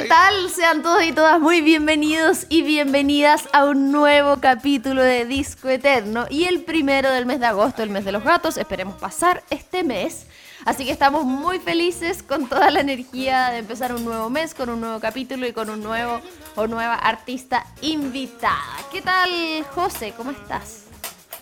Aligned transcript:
¿qué 0.00 0.06
tal? 0.06 0.48
Sean 0.50 0.82
todos 0.82 1.02
y 1.02 1.12
todas 1.12 1.40
muy 1.40 1.60
bienvenidos 1.60 2.46
y 2.48 2.62
bienvenidas 2.62 3.48
a 3.52 3.64
un 3.64 3.90
nuevo 3.90 4.36
capítulo 4.40 5.02
de 5.02 5.24
Disco 5.24 5.68
Eterno 5.68 6.26
y 6.30 6.44
el 6.44 6.62
primero 6.62 7.10
del 7.10 7.26
mes 7.26 7.40
de 7.40 7.46
agosto, 7.46 7.82
el 7.82 7.90
mes 7.90 8.04
de 8.04 8.12
los 8.12 8.22
gatos. 8.22 8.58
Esperemos 8.58 8.94
pasar 8.94 9.42
este 9.50 9.82
mes. 9.82 10.26
Así 10.64 10.84
que 10.84 10.92
estamos 10.92 11.24
muy 11.24 11.58
felices 11.58 12.22
con 12.22 12.48
toda 12.48 12.70
la 12.70 12.78
energía 12.80 13.48
de 13.48 13.58
empezar 13.58 13.92
un 13.92 14.04
nuevo 14.04 14.30
mes, 14.30 14.54
con 14.54 14.68
un 14.68 14.80
nuevo 14.80 15.00
capítulo 15.00 15.48
y 15.48 15.52
con 15.52 15.68
un 15.68 15.82
nuevo 15.82 16.20
o 16.54 16.68
nueva 16.68 16.94
artista 16.94 17.66
invitada. 17.80 18.76
¿Qué 18.92 19.02
tal, 19.02 19.30
José? 19.74 20.14
¿Cómo 20.16 20.30
estás? 20.30 20.84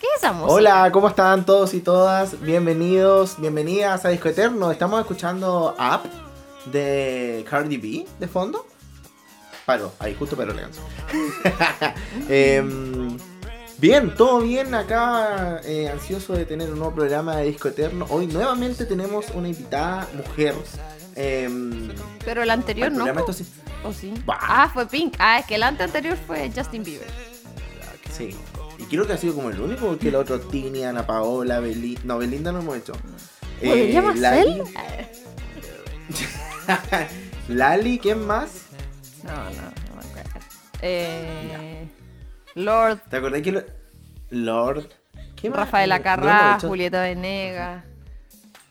¿Qué 0.01 0.07
es? 0.19 0.31
Hola, 0.41 0.89
¿cómo 0.91 1.09
están 1.09 1.45
todos 1.45 1.75
y 1.75 1.81
todas? 1.81 2.41
Bienvenidos, 2.41 3.39
bienvenidas 3.39 4.03
a 4.05 4.09
Disco 4.09 4.29
Eterno. 4.29 4.71
Estamos 4.71 4.99
escuchando 4.99 5.75
Up 5.77 6.26
de 6.71 7.45
Cardi 7.49 7.77
B 7.77 8.05
de 8.19 8.27
fondo. 8.27 8.65
Paro, 9.65 9.91
ahí 9.99 10.15
justo 10.17 10.35
pero 10.37 10.53
la 10.53 10.61
canción. 10.61 10.85
Bien, 13.79 14.15
todo 14.15 14.39
bien 14.41 14.73
acá, 14.73 15.61
eh, 15.63 15.87
ansioso 15.87 16.33
de 16.33 16.45
tener 16.45 16.71
un 16.71 16.79
nuevo 16.79 16.95
programa 16.95 17.35
de 17.37 17.45
Disco 17.45 17.67
Eterno. 17.67 18.07
Hoy 18.09 18.25
nuevamente 18.25 18.85
tenemos 18.85 19.27
una 19.35 19.49
invitada 19.49 20.07
mujer. 20.15 20.55
Em, 21.15 21.89
Pero 22.25 22.41
el 22.41 22.49
anterior 22.49 22.91
no. 22.91 23.03
programa, 23.05 23.21
¿O 23.83 23.93
sí? 23.93 24.13
Bah. 24.25 24.37
Ah, 24.41 24.71
fue 24.73 24.87
Pink. 24.87 25.13
Ah, 25.19 25.39
es 25.39 25.45
que 25.45 25.55
el 25.55 25.63
ante 25.63 25.83
anterior 25.83 26.17
fue 26.25 26.51
Justin 26.55 26.83
Bieber. 26.83 27.07
Sí. 28.11 28.35
Y 28.79 28.83
creo 28.85 29.05
que 29.05 29.13
ha 29.13 29.17
sido 29.17 29.35
como 29.35 29.49
el 29.51 29.59
único, 29.59 29.85
porque 29.87 30.09
el 30.09 30.15
otro, 30.15 30.39
Tini, 30.39 30.83
Ana 30.83 31.05
Paola, 31.05 31.59
Belinda. 31.59 32.01
No, 32.03 32.17
Belinda 32.17 32.51
no 32.51 32.59
hemos 32.61 32.77
hecho. 32.77 32.93
Eh, 33.61 33.69
¿Podríamos 33.69 34.15
Lali- 34.17 34.61
hacer? 34.61 35.11
Lali, 37.47 37.99
¿quién 37.99 38.25
más? 38.25 38.65
No, 39.23 39.33
no, 39.35 39.49
no 39.49 39.95
me 39.95 40.21
acuerdo. 40.21 40.39
Eh, 40.81 41.87
Lord, 42.55 42.99
¿Te 43.09 43.17
acordás 43.17 43.41
que 43.41 43.51
lo... 43.51 43.63
Lord? 44.29 44.89
¿Qué 45.35 45.49
más? 45.49 45.59
Rafaela 45.59 46.01
Carrá, 46.01 46.57
no, 46.61 46.67
Julieta 46.67 47.01
Venegas. 47.01 47.83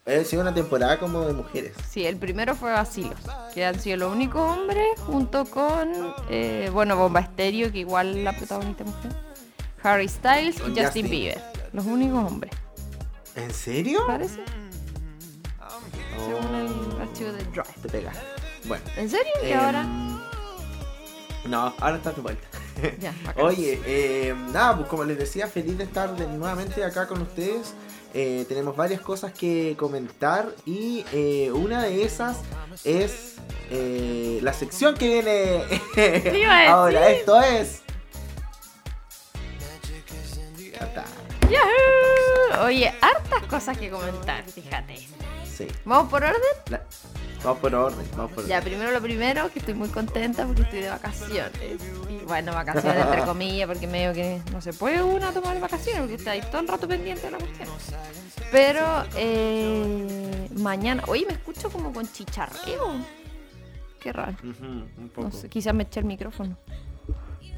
Ha 0.06 0.25
sido 0.25 0.43
una 0.43 0.55
temporada 0.55 0.98
como 1.01 1.23
de 1.23 1.33
mujeres. 1.33 1.73
Sí, 1.89 2.06
el 2.06 2.17
primero 2.17 2.55
fue 2.55 2.71
Basilos, 2.71 3.19
que 3.55 3.65
han 3.65 3.81
sido 3.81 3.97
los 3.97 4.12
únicos 4.12 4.41
hombres, 4.41 4.87
junto 5.01 5.45
con, 5.47 6.15
eh, 6.31 6.71
bueno, 6.73 6.97
Bomba 6.97 7.21
Estéreo, 7.21 7.73
que 7.73 7.78
igual 7.78 8.23
la 8.23 8.33
protagonista 8.33 8.84
es 8.84 8.91
mujer, 8.91 9.12
Harry 9.83 10.09
Styles 10.09 10.56
y 10.59 10.61
Justin, 10.61 10.84
Justin. 10.84 11.11
Bieber. 11.11 11.43
Los 11.73 11.87
únicos 11.87 12.25
hombres, 12.25 12.53
¿En 13.34 13.53
serio? 13.53 14.01
¿parece? 14.06 14.41
Según 16.25 16.55
el 16.55 17.00
archivo 17.03 17.33
de 17.33 17.45
Drive. 17.45 17.64
te 17.83 17.89
pega. 17.89 18.12
Bueno. 18.64 18.84
¿En 18.97 19.09
serio? 19.11 19.33
¿Y 19.42 19.50
em, 19.53 19.59
ahora? 19.59 19.83
No, 21.45 21.75
ahora 21.81 21.97
está 21.97 22.12
de 22.12 22.20
vuelta. 22.20 22.47
Ya. 23.00 23.14
Oye, 23.36 23.81
eh, 23.86 24.34
nada, 24.53 24.77
pues 24.77 24.89
como 24.89 25.05
les 25.05 25.17
decía, 25.19 25.47
feliz 25.47 25.78
de 25.78 25.84
estar 25.84 26.14
de- 26.14 26.27
nuevamente 26.27 26.84
acá 26.84 27.06
con 27.09 27.22
ustedes. 27.22 27.72
Eh, 28.12 28.44
tenemos 28.48 28.77
varias 28.77 29.00
cosas 29.00 29.33
que 29.33 29.75
comentar 29.78 30.48
y 30.67 31.05
eh, 31.12 31.50
una 31.53 31.83
de 31.83 32.03
esas 32.05 32.39
es 32.84 33.37
eh, 33.70 34.39
la 34.42 34.53
sección 34.53 34.94
que 34.94 35.09
viene 35.09 36.67
ahora. 36.69 37.11
Esto 37.11 37.41
es... 37.42 37.83
¡Yahoo! 41.50 42.64
Oye, 42.67 42.92
hartas 43.00 43.42
cosas 43.48 43.78
que 43.78 43.89
comentar, 43.91 44.44
fíjate. 44.44 44.94
Sí. 45.57 45.67
¿Vamos 45.85 46.11
por 46.11 46.23
orden? 46.23 46.41
La- 46.71 46.83
Vamos 47.45 47.61
por 47.61 47.75
orden, 47.75 48.07
vamos 48.17 48.33
por 48.33 48.47
Ya, 48.47 48.59
orden. 48.59 48.69
primero 48.71 48.91
lo 48.91 49.01
primero, 49.01 49.51
que 49.53 49.59
estoy 49.61 49.75
muy 49.75 49.89
contenta 49.89 50.45
porque 50.47 50.62
estoy 50.62 50.81
de 50.81 50.89
vacaciones. 50.89 51.53
Y 52.11 52.25
bueno, 52.25 52.53
vacaciones 52.53 53.05
entre 53.05 53.23
comillas, 53.25 53.69
porque 53.69 53.87
medio 53.87 54.12
que 54.12 54.41
no 54.53 54.61
se 54.61 54.73
puede 54.73 55.03
una 55.03 55.31
tomar 55.33 55.59
vacaciones, 55.61 56.01
porque 56.01 56.15
está 56.17 56.33
ahí 56.33 56.41
todo 56.50 56.62
el 56.62 56.69
rato 56.69 56.89
pendiente 56.89 57.22
de 57.27 57.31
la 57.33 57.39
cuestión. 57.39 57.69
Pero 58.50 58.84
eh, 59.17 60.49
mañana, 60.56 61.05
oye, 61.06 61.25
me 61.27 61.34
escucho 61.34 61.71
como 61.71 61.93
con 61.93 62.11
chicharreo. 62.11 62.94
Qué 64.00 64.12
raro. 64.12 64.37
Un 64.43 65.11
poco. 65.15 65.28
No 65.28 65.33
sé, 65.33 65.49
quizás 65.49 65.73
me 65.75 65.84
eché 65.84 66.00
el 66.00 66.06
micrófono. 66.06 66.56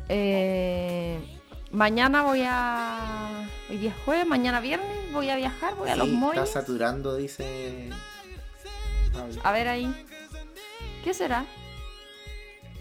Eh, 0.09 1.38
mañana 1.70 2.22
voy 2.22 2.42
a. 2.46 3.48
Hoy 3.70 3.78
día 3.78 3.90
es 3.90 3.96
jueves, 4.04 4.26
mañana 4.26 4.60
viernes 4.60 5.12
voy 5.12 5.30
a 5.30 5.36
viajar, 5.36 5.74
voy 5.74 5.90
a 5.90 5.96
los 5.96 6.08
Sí, 6.08 6.20
está 6.24 6.46
saturando, 6.46 7.16
dice... 7.16 7.90
Pablo. 9.12 9.40
A 9.44 9.52
ver 9.52 9.68
ahí. 9.68 10.06
¿Qué 11.04 11.12
será? 11.12 11.44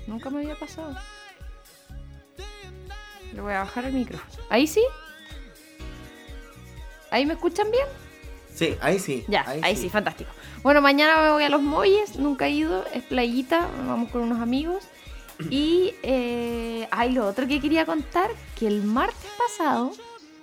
Nunca 0.07 0.29
me 0.29 0.39
había 0.39 0.55
pasado. 0.55 0.95
Le 3.33 3.41
voy 3.41 3.53
a 3.53 3.59
bajar 3.59 3.85
el 3.85 3.93
micrófono. 3.93 4.43
¿Ahí 4.49 4.67
sí? 4.67 4.81
¿Ahí 7.11 7.25
me 7.25 7.33
escuchan 7.33 7.69
bien? 7.71 7.85
Sí, 8.53 8.75
ahí 8.81 8.99
sí. 8.99 9.23
Ya, 9.27 9.45
ahí, 9.47 9.75
sí. 9.75 9.89
fantástico. 9.89 10.31
Bueno, 10.63 10.81
mañana 10.81 11.21
me 11.21 11.31
voy 11.31 11.43
a 11.43 11.49
los 11.49 11.61
Molles, 11.61 12.17
nunca 12.17 12.47
he 12.47 12.51
ido, 12.51 12.85
es 12.93 13.03
playita, 13.03 13.67
vamos 13.85 14.09
con 14.11 14.21
unos 14.21 14.41
amigos. 14.41 14.83
Y, 15.49 15.93
eh, 16.03 16.87
ay, 16.91 17.11
lo 17.11 17.27
otro 17.27 17.47
que 17.47 17.61
quería 17.61 17.85
contar, 17.85 18.31
que 18.57 18.67
el 18.67 18.83
martes 18.83 19.31
pasado 19.37 19.91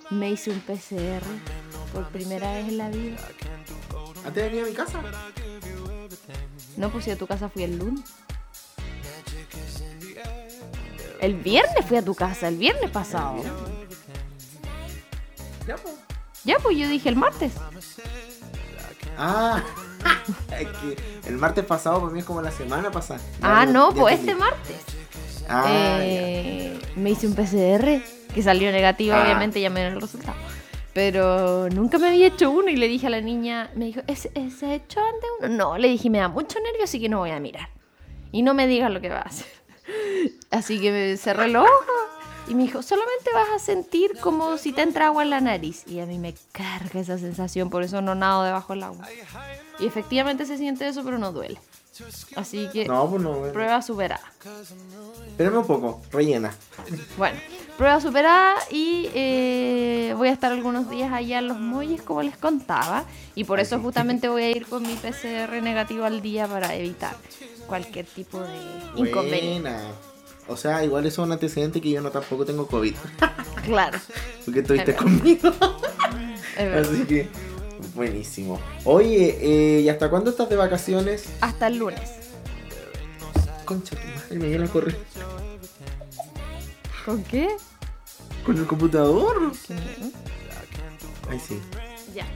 me 0.09 0.31
hice 0.31 0.51
un 0.51 0.59
PCR 0.61 1.23
por 1.93 2.07
primera 2.09 2.53
vez 2.53 2.67
en 2.67 2.77
la 2.77 2.89
vida. 2.89 3.17
¿Antes 4.25 4.43
de 4.43 4.49
venir 4.49 4.63
a 4.63 4.67
mi 4.67 4.73
casa? 4.73 5.01
No, 6.77 6.89
pues 6.89 7.07
a 7.07 7.15
tu 7.15 7.27
casa 7.27 7.49
fui 7.49 7.63
el 7.63 7.77
lunes. 7.77 8.03
El 11.21 11.35
viernes 11.35 11.85
fui 11.85 11.97
a 11.97 12.03
tu 12.03 12.13
casa, 12.15 12.47
el 12.47 12.57
viernes 12.57 12.89
pasado. 12.91 13.41
Ya, 15.67 15.75
pues. 15.77 15.95
Ya, 16.43 16.59
pues 16.59 16.77
yo 16.77 16.87
dije 16.87 17.09
el 17.09 17.15
martes. 17.15 17.53
Ah, 19.17 19.63
es 20.59 20.67
que 20.67 21.29
el 21.29 21.37
martes 21.37 21.65
pasado 21.65 21.99
para 22.01 22.11
mí 22.11 22.19
es 22.19 22.25
como 22.25 22.41
la 22.41 22.51
semana 22.51 22.91
pasada. 22.91 23.19
Ah, 23.41 23.65
no, 23.65 23.91
pues 23.93 24.19
este 24.19 24.35
martes. 24.35 24.77
Ah, 25.47 25.65
Eh, 26.01 26.79
me 26.95 27.11
hice 27.11 27.27
un 27.27 27.35
PCR 27.35 28.01
que 28.33 28.41
salió 28.43 28.71
negativo, 28.71 29.15
Ah. 29.15 29.23
obviamente 29.23 29.61
ya 29.61 29.69
me 29.69 29.79
dieron 29.81 29.95
el 29.95 30.01
resultado. 30.01 30.35
Pero 30.93 31.69
nunca 31.69 31.97
me 31.97 32.07
había 32.07 32.27
hecho 32.27 32.49
uno 32.51 32.69
y 32.69 32.77
le 32.77 32.87
dije 32.87 33.07
a 33.07 33.09
la 33.09 33.19
niña, 33.21 33.69
me 33.75 33.85
dijo, 33.85 34.01
¿Es, 34.07 34.29
es- 34.33 34.55
¿se 34.57 34.65
ha 34.67 34.73
hecho 34.75 35.01
antes 35.01 35.29
uno? 35.41 35.49
No, 35.49 35.77
le 35.77 35.89
dije, 35.89 36.09
me 36.09 36.19
da 36.19 36.29
mucho 36.29 36.57
nervio, 36.61 36.85
así 36.85 36.99
que 37.01 37.09
no 37.09 37.19
voy 37.19 37.31
a 37.31 37.39
mirar. 37.39 37.69
Y 38.31 38.41
no 38.43 38.53
me 38.53 38.65
digas 38.67 38.89
lo 38.91 39.01
que 39.01 39.09
va 39.09 39.17
a 39.19 39.21
hacer. 39.23 39.47
Así 40.51 40.79
que 40.79 40.91
me 40.91 41.15
cerré 41.17 41.47
los 41.49 41.63
ojos 41.63 41.85
y 42.47 42.55
me 42.55 42.63
dijo, 42.63 42.81
solamente 42.83 43.31
vas 43.33 43.47
a 43.55 43.59
sentir 43.59 44.19
como 44.19 44.57
si 44.57 44.71
te 44.71 44.81
entra 44.81 45.07
agua 45.07 45.23
en 45.23 45.29
la 45.29 45.41
nariz. 45.41 45.83
Y 45.87 45.99
a 45.99 46.05
mí 46.05 46.17
me 46.19 46.35
carga 46.51 46.99
esa 46.99 47.17
sensación, 47.17 47.69
por 47.69 47.83
eso 47.83 48.01
no 48.01 48.15
nado 48.15 48.43
debajo 48.43 48.73
del 48.73 48.83
agua. 48.83 49.05
Y 49.79 49.85
efectivamente 49.87 50.45
se 50.45 50.57
siente 50.57 50.87
eso, 50.87 51.03
pero 51.03 51.17
no 51.17 51.31
duele. 51.31 51.59
Así 52.35 52.67
que 52.73 52.85
No, 52.85 53.09
pues 53.09 53.21
no. 53.21 53.31
bueno. 53.33 53.53
prueba 53.53 53.81
superada. 53.81 54.21
Espérame 55.27 55.57
un 55.59 55.65
poco, 55.65 56.01
rellena. 56.11 56.53
Bueno, 57.17 57.39
prueba 57.77 58.01
superada 58.01 58.53
y 58.69 59.09
eh, 59.13 60.13
voy 60.17 60.27
a 60.27 60.31
estar 60.33 60.51
algunos 60.51 60.89
días 60.89 61.13
allá 61.13 61.39
en 61.39 61.47
los 61.47 61.57
muelles, 61.57 62.01
como 62.01 62.21
les 62.21 62.37
contaba. 62.37 63.05
Y 63.33 63.45
por 63.45 63.61
eso 63.61 63.79
justamente 63.79 64.27
voy 64.27 64.43
a 64.43 64.51
ir 64.51 64.67
con 64.67 64.83
mi 64.83 64.93
PCR 64.95 65.61
negativo 65.63 66.03
al 66.03 66.21
día 66.21 66.47
para 66.47 66.75
evitar 66.75 67.15
cualquier 67.65 68.05
tipo 68.05 68.41
de 68.41 68.57
inconveniente. 68.97 69.69
Buena. 69.69 69.81
O 70.47 70.55
sea, 70.57 70.83
igual 70.83 71.05
eso 71.05 71.21
es 71.21 71.25
un 71.25 71.31
antecedente 71.31 71.81
que 71.81 71.89
yo 71.89 72.01
no 72.01 72.11
tampoco 72.11 72.45
tengo 72.45 72.67
COVID. 72.67 72.95
Claro, 73.65 73.97
Porque 74.45 74.59
estuviste 74.59 74.91
Es 74.91 74.97
conmigo. 74.97 75.51
es. 76.55 76.87
Así 76.87 77.03
que, 77.05 77.27
buenísimo. 77.95 78.61
Oye, 78.83 79.39
eh, 79.41 79.81
¿y 79.81 79.89
hasta 79.89 80.07
cuándo 80.11 80.29
estás 80.29 80.47
de 80.49 80.55
vacaciones? 80.55 81.25
Hasta 81.41 81.65
el 81.65 81.77
lunes. 81.77 82.11
Concha, 83.65 83.95
tu 83.95 84.07
madre, 84.07 84.37
me 84.37 84.47
viene 84.49 84.65
a 84.65 84.67
correr. 84.67 84.95
¿Con 87.05 87.23
qué? 87.23 87.47
¿Con 88.45 88.57
el 88.59 88.67
computador? 88.67 89.51
Ay, 91.27 91.39
sí. 91.39 91.59
Ya. 92.13 92.27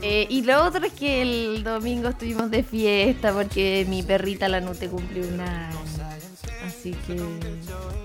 Eh, 0.00 0.26
y 0.30 0.40
lo 0.42 0.64
otro 0.64 0.86
es 0.86 0.92
que 0.94 1.20
el 1.20 1.64
domingo 1.64 2.08
estuvimos 2.08 2.50
de 2.50 2.62
fiesta 2.62 3.32
porque 3.34 3.84
mi 3.90 4.02
perrita 4.02 4.48
la 4.48 4.62
Nute 4.62 4.88
cumplió 4.88 5.28
un 5.28 5.40
año. 5.40 5.76
Así 6.64 6.92
que. 7.06 7.20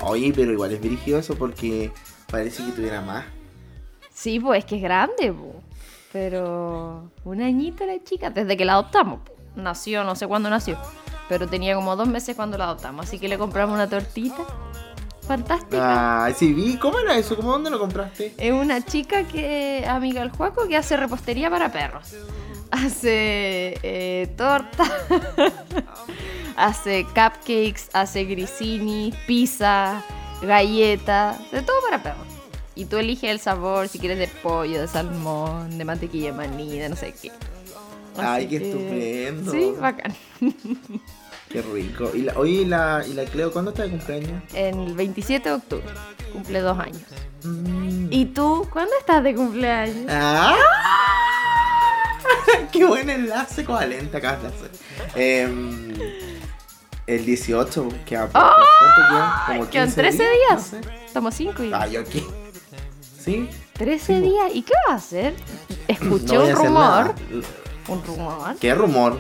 Oye, 0.01 0.33
pero 0.35 0.51
igual 0.51 0.71
es 0.71 0.81
dirigido 0.81 1.19
eso 1.19 1.35
porque 1.35 1.91
parece 2.29 2.65
que 2.65 2.71
tuviera 2.71 3.01
más. 3.01 3.25
Sí, 4.13 4.39
pues 4.39 4.59
es 4.59 4.65
que 4.65 4.75
es 4.77 4.81
grande, 4.81 5.31
po. 5.31 5.61
pero 6.11 7.09
un 7.23 7.41
añito 7.41 7.85
la 7.85 8.03
chica, 8.03 8.29
desde 8.29 8.57
que 8.57 8.65
la 8.65 8.73
adoptamos. 8.73 9.19
Nació, 9.55 10.03
no 10.03 10.15
sé 10.15 10.27
cuándo 10.27 10.49
nació, 10.49 10.77
pero 11.27 11.47
tenía 11.47 11.75
como 11.75 11.95
dos 11.95 12.07
meses 12.07 12.35
cuando 12.35 12.57
la 12.57 12.65
adoptamos, 12.65 13.05
así 13.05 13.19
que 13.19 13.27
le 13.27 13.37
compramos 13.37 13.73
una 13.73 13.89
tortita. 13.89 14.45
Fantástica. 15.21 16.25
Ay, 16.25 16.33
sí, 16.35 16.51
vi. 16.53 16.77
¿Cómo 16.77 16.99
era 16.99 17.15
eso? 17.15 17.35
¿Cómo 17.35 17.51
dónde 17.51 17.69
lo 17.69 17.79
compraste? 17.79 18.33
Es 18.37 18.51
una 18.51 18.83
chica 18.83 19.23
que, 19.23 19.85
amiga 19.87 20.21
del 20.21 20.31
Juaco, 20.31 20.67
que 20.67 20.75
hace 20.75 20.97
repostería 20.97 21.49
para 21.49 21.71
perros. 21.71 22.15
Hace 22.71 23.77
eh, 23.83 24.27
torta, 24.37 24.85
hace 26.55 27.03
cupcakes, 27.05 27.89
hace 27.93 28.23
grissini, 28.25 29.13
pizza, 29.27 30.03
galletas, 30.41 31.37
de 31.51 31.61
todo 31.61 31.75
para 31.89 32.01
perros. 32.01 32.25
Y 32.73 32.85
tú 32.85 32.97
eliges 32.97 33.29
el 33.29 33.39
sabor, 33.39 33.87
si 33.89 33.99
quieres 33.99 34.17
de 34.17 34.27
pollo, 34.27 34.79
de 34.81 34.87
salmón, 34.87 35.77
de 35.77 35.83
mantequilla 35.85 36.27
de 36.31 36.37
maní, 36.37 36.79
de 36.79 36.87
no 36.89 36.95
sé 36.95 37.13
qué. 37.21 37.31
Ay, 38.17 38.45
Así 38.45 38.47
qué 38.47 38.59
que- 38.59 38.69
estupendo. 38.69 39.51
Sí, 39.51 39.73
bacán. 39.79 40.15
Qué 41.49 41.61
rico. 41.63 42.09
¿Y 42.13 42.21
la, 42.21 42.33
oye, 42.37 42.51
¿y 42.61 42.65
la, 42.65 43.03
¿y 43.05 43.11
la 43.13 43.25
Cleo 43.25 43.51
cuándo 43.51 43.71
está 43.71 43.83
de 43.83 43.89
cumpleaños? 43.89 44.41
El 44.53 44.95
27 44.95 45.49
de 45.49 45.55
octubre, 45.55 45.83
cumple 46.31 46.61
dos 46.61 46.79
años. 46.79 47.01
Mm. 47.43 48.07
¿Y 48.09 48.25
tú, 48.27 48.65
cuándo 48.71 48.93
estás 48.97 49.21
de 49.21 49.35
cumpleaños? 49.35 50.05
¡Ah! 50.09 50.55
¡Qué 52.71 52.85
buen 52.85 53.09
enlace 53.09 53.63
covalente 53.65 54.17
acabas 54.17 54.41
de 54.43 54.47
hacer! 54.49 54.71
Em, 55.15 55.93
el 57.07 57.25
18, 57.25 57.89
queda 58.05 58.27
poco. 58.27 58.39
¡Ah! 58.39 58.55
¿Cuánto 58.79 59.09
queda? 59.09 59.43
¿Como 59.47 59.69
Quedan 59.69 59.87
15 59.87 60.01
13 60.01 60.17
días? 60.23 60.31
días. 60.71 60.73
No 60.73 60.89
sé. 60.91 61.05
Estamos 61.05 61.35
5 61.35 61.63
y... 61.63 61.73
Ah, 61.73 61.87
yo 61.87 62.01
aquí. 62.01 62.25
¿Sí? 63.19 63.49
13 63.73 64.21
días. 64.21 64.51
¿Y 64.53 64.61
qué 64.63 64.73
vas 64.87 64.93
a 64.93 64.95
hacer? 64.97 65.33
Escuché 65.87 66.35
No 66.35 66.41
a 66.41 66.45
un 66.45 66.55
rumor. 66.55 67.15
Un 67.87 68.03
rumor. 68.05 68.55
¿Qué 68.59 68.73
rumor? 68.73 69.19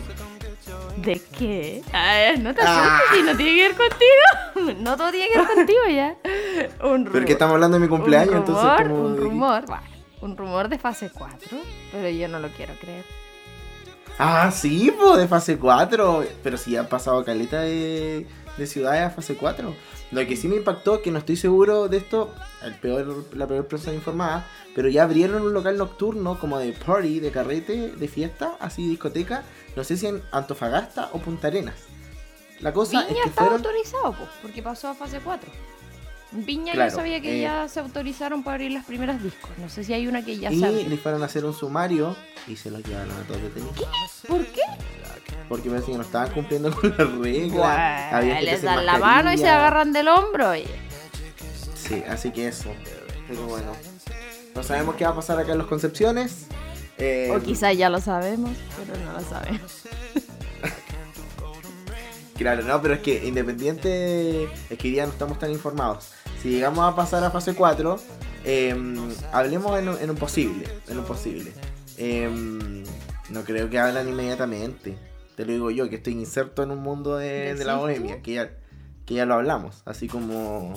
¿De 0.97 1.21
qué? 1.37 1.81
A 1.93 2.13
ver, 2.13 2.39
no 2.39 2.53
te 2.53 2.61
Ah. 2.63 2.97
asustes 2.97 3.17
si 3.17 3.23
no 3.23 3.35
tiene 3.37 3.55
que 3.55 3.67
ver 3.67 3.75
contigo. 3.75 4.75
No 4.83 4.95
todo 4.95 5.09
tiene 5.11 5.27
que 5.31 5.37
ver 5.39 5.47
contigo 5.47 5.79
ya. 5.89 6.15
Un 6.85 6.97
rumor. 7.05 7.11
¿Pero 7.13 7.25
qué 7.25 7.31
estamos 7.33 7.53
hablando 7.55 7.77
de 7.77 7.81
mi 7.83 7.89
cumpleaños? 7.89 8.33
Un 8.33 8.37
entonces, 8.41 8.63
rumor, 8.63 8.83
como 8.87 9.05
un 9.05 9.17
rumor. 9.17 9.71
va, 9.71 9.81
Un 10.21 10.37
rumor 10.37 10.69
de 10.69 10.77
fase 10.77 11.09
4. 11.09 11.57
Pero 11.91 12.09
yo 12.09 12.27
no 12.27 12.39
lo 12.39 12.49
quiero 12.49 12.73
creer. 12.75 13.05
Ah, 14.17 14.51
sí, 14.51 14.93
pues 14.97 15.17
de 15.17 15.27
fase 15.27 15.57
4. 15.57 16.25
Pero 16.43 16.57
sí 16.57 16.77
han 16.77 16.87
pasado 16.87 17.23
caleta 17.25 17.61
de, 17.61 18.27
de 18.57 18.67
ciudades 18.67 19.03
a 19.03 19.09
fase 19.09 19.35
4. 19.35 19.73
Lo 20.11 20.27
que 20.27 20.35
sí 20.35 20.47
me 20.47 20.57
impactó, 20.57 21.01
que 21.01 21.09
no 21.09 21.19
estoy 21.19 21.37
seguro 21.37 21.87
de 21.87 21.97
esto, 21.97 22.33
el 22.63 22.75
peor, 22.75 23.25
la 23.33 23.47
peor 23.47 23.65
persona 23.67 23.93
informada, 23.93 24.45
pero 24.75 24.89
ya 24.89 25.03
abrieron 25.03 25.41
un 25.41 25.53
local 25.53 25.77
nocturno 25.77 26.37
como 26.37 26.59
de 26.59 26.73
party, 26.73 27.21
de 27.21 27.31
carrete, 27.31 27.91
de 27.91 28.07
fiesta, 28.09 28.57
así 28.59 28.87
discoteca, 28.89 29.43
no 29.75 29.85
sé 29.85 29.95
si 29.95 30.07
en 30.07 30.21
Antofagasta 30.31 31.09
o 31.13 31.19
Punta 31.19 31.47
Arenas. 31.47 31.85
La 32.59 32.73
cosa 32.73 32.99
Viña 32.99 33.19
es 33.19 33.23
que 33.23 33.29
estaba 33.29 33.47
fueron... 33.51 33.65
autorizado, 33.65 34.11
po, 34.11 34.27
porque 34.41 34.61
pasó 34.61 34.89
a 34.89 34.95
fase 34.95 35.21
4. 35.23 35.49
Viña 36.31 36.73
Claro, 36.73 36.89
yo 36.91 36.95
sabía 36.97 37.21
que 37.21 37.39
eh, 37.39 37.41
ya 37.41 37.67
se 37.67 37.79
autorizaron 37.81 38.43
para 38.43 38.55
abrir 38.55 38.71
las 38.71 38.85
primeras 38.85 39.21
discos. 39.21 39.49
No 39.57 39.67
sé 39.69 39.83
si 39.83 39.93
hay 39.93 40.07
una 40.07 40.23
que 40.23 40.37
ya 40.37 40.51
Y 40.51 40.59
se 40.59 40.65
abrió. 40.65 40.87
le 40.87 40.97
fueron 40.97 41.21
a 41.23 41.25
hacer 41.25 41.43
un 41.45 41.53
sumario 41.53 42.15
y 42.47 42.55
se 42.55 42.71
los 42.71 42.81
llevaron 42.83 43.11
a 43.11 43.21
todos 43.23 43.41
detenidos. 43.41 43.75
¿Por 44.27 44.45
qué? 44.45 44.61
Porque 45.49 45.69
parece 45.69 45.91
que 45.91 45.97
no 45.97 46.03
estaban 46.03 46.31
cumpliendo 46.31 46.71
con 46.73 46.89
las 46.97 47.11
reglas. 47.17 48.13
había 48.13 48.41
les 48.41 48.61
dan 48.61 48.85
la 48.85 48.97
mano 48.97 49.33
y 49.33 49.37
se 49.37 49.47
agarran 49.49 49.91
del 49.91 50.07
hombro. 50.07 50.51
oye. 50.51 50.65
Sí, 51.75 52.01
así 52.07 52.31
que 52.31 52.47
eso. 52.47 52.71
Pero 53.27 53.45
bueno. 53.47 53.73
No 54.55 54.63
sabemos 54.63 54.95
qué 54.95 55.03
va 55.05 55.11
a 55.11 55.15
pasar 55.15 55.37
acá 55.39 55.51
en 55.53 55.57
los 55.57 55.67
Concepciones. 55.67 56.45
Eh, 56.97 57.31
O 57.35 57.39
quizás 57.41 57.75
ya 57.77 57.89
lo 57.89 57.99
sabemos, 57.99 58.51
pero 58.77 58.99
no 59.05 59.13
lo 59.13 59.21
sabemos. 59.21 59.81
Claro, 62.37 62.63
no, 62.63 62.81
pero 62.81 62.95
es 62.95 63.01
que 63.01 63.23
independiente. 63.27 64.45
Es 64.69 64.77
que 64.79 64.87
día 64.87 65.05
no 65.05 65.11
estamos 65.11 65.37
tan 65.37 65.51
informados. 65.51 66.09
Si 66.41 66.49
llegamos 66.49 66.91
a 66.91 66.95
pasar 66.95 67.23
a 67.23 67.29
fase 67.31 67.53
4, 67.53 67.99
eh, 68.45 68.75
hablemos 69.31 69.77
en 69.79 69.89
un, 69.89 69.97
en 69.99 70.09
un 70.09 70.15
posible. 70.15 70.67
En 70.87 70.97
un 70.97 71.05
posible. 71.05 71.51
Eh, 71.97 72.83
no 73.29 73.43
creo 73.43 73.69
que 73.69 73.77
hablan 73.79 74.09
inmediatamente. 74.09 74.97
Te 75.35 75.45
lo 75.45 75.53
digo 75.53 75.71
yo, 75.71 75.89
que 75.89 75.97
estoy 75.97 76.13
inserto 76.13 76.63
en 76.63 76.71
un 76.71 76.79
mundo 76.79 77.15
de, 77.17 77.29
¿Decís 77.29 77.59
de 77.59 77.65
la 77.65 77.75
bohemia, 77.75 78.21
que 78.21 78.33
ya, 78.33 78.49
que 79.05 79.13
ya 79.13 79.25
lo 79.25 79.35
hablamos. 79.35 79.81
Así 79.85 80.07
como. 80.07 80.73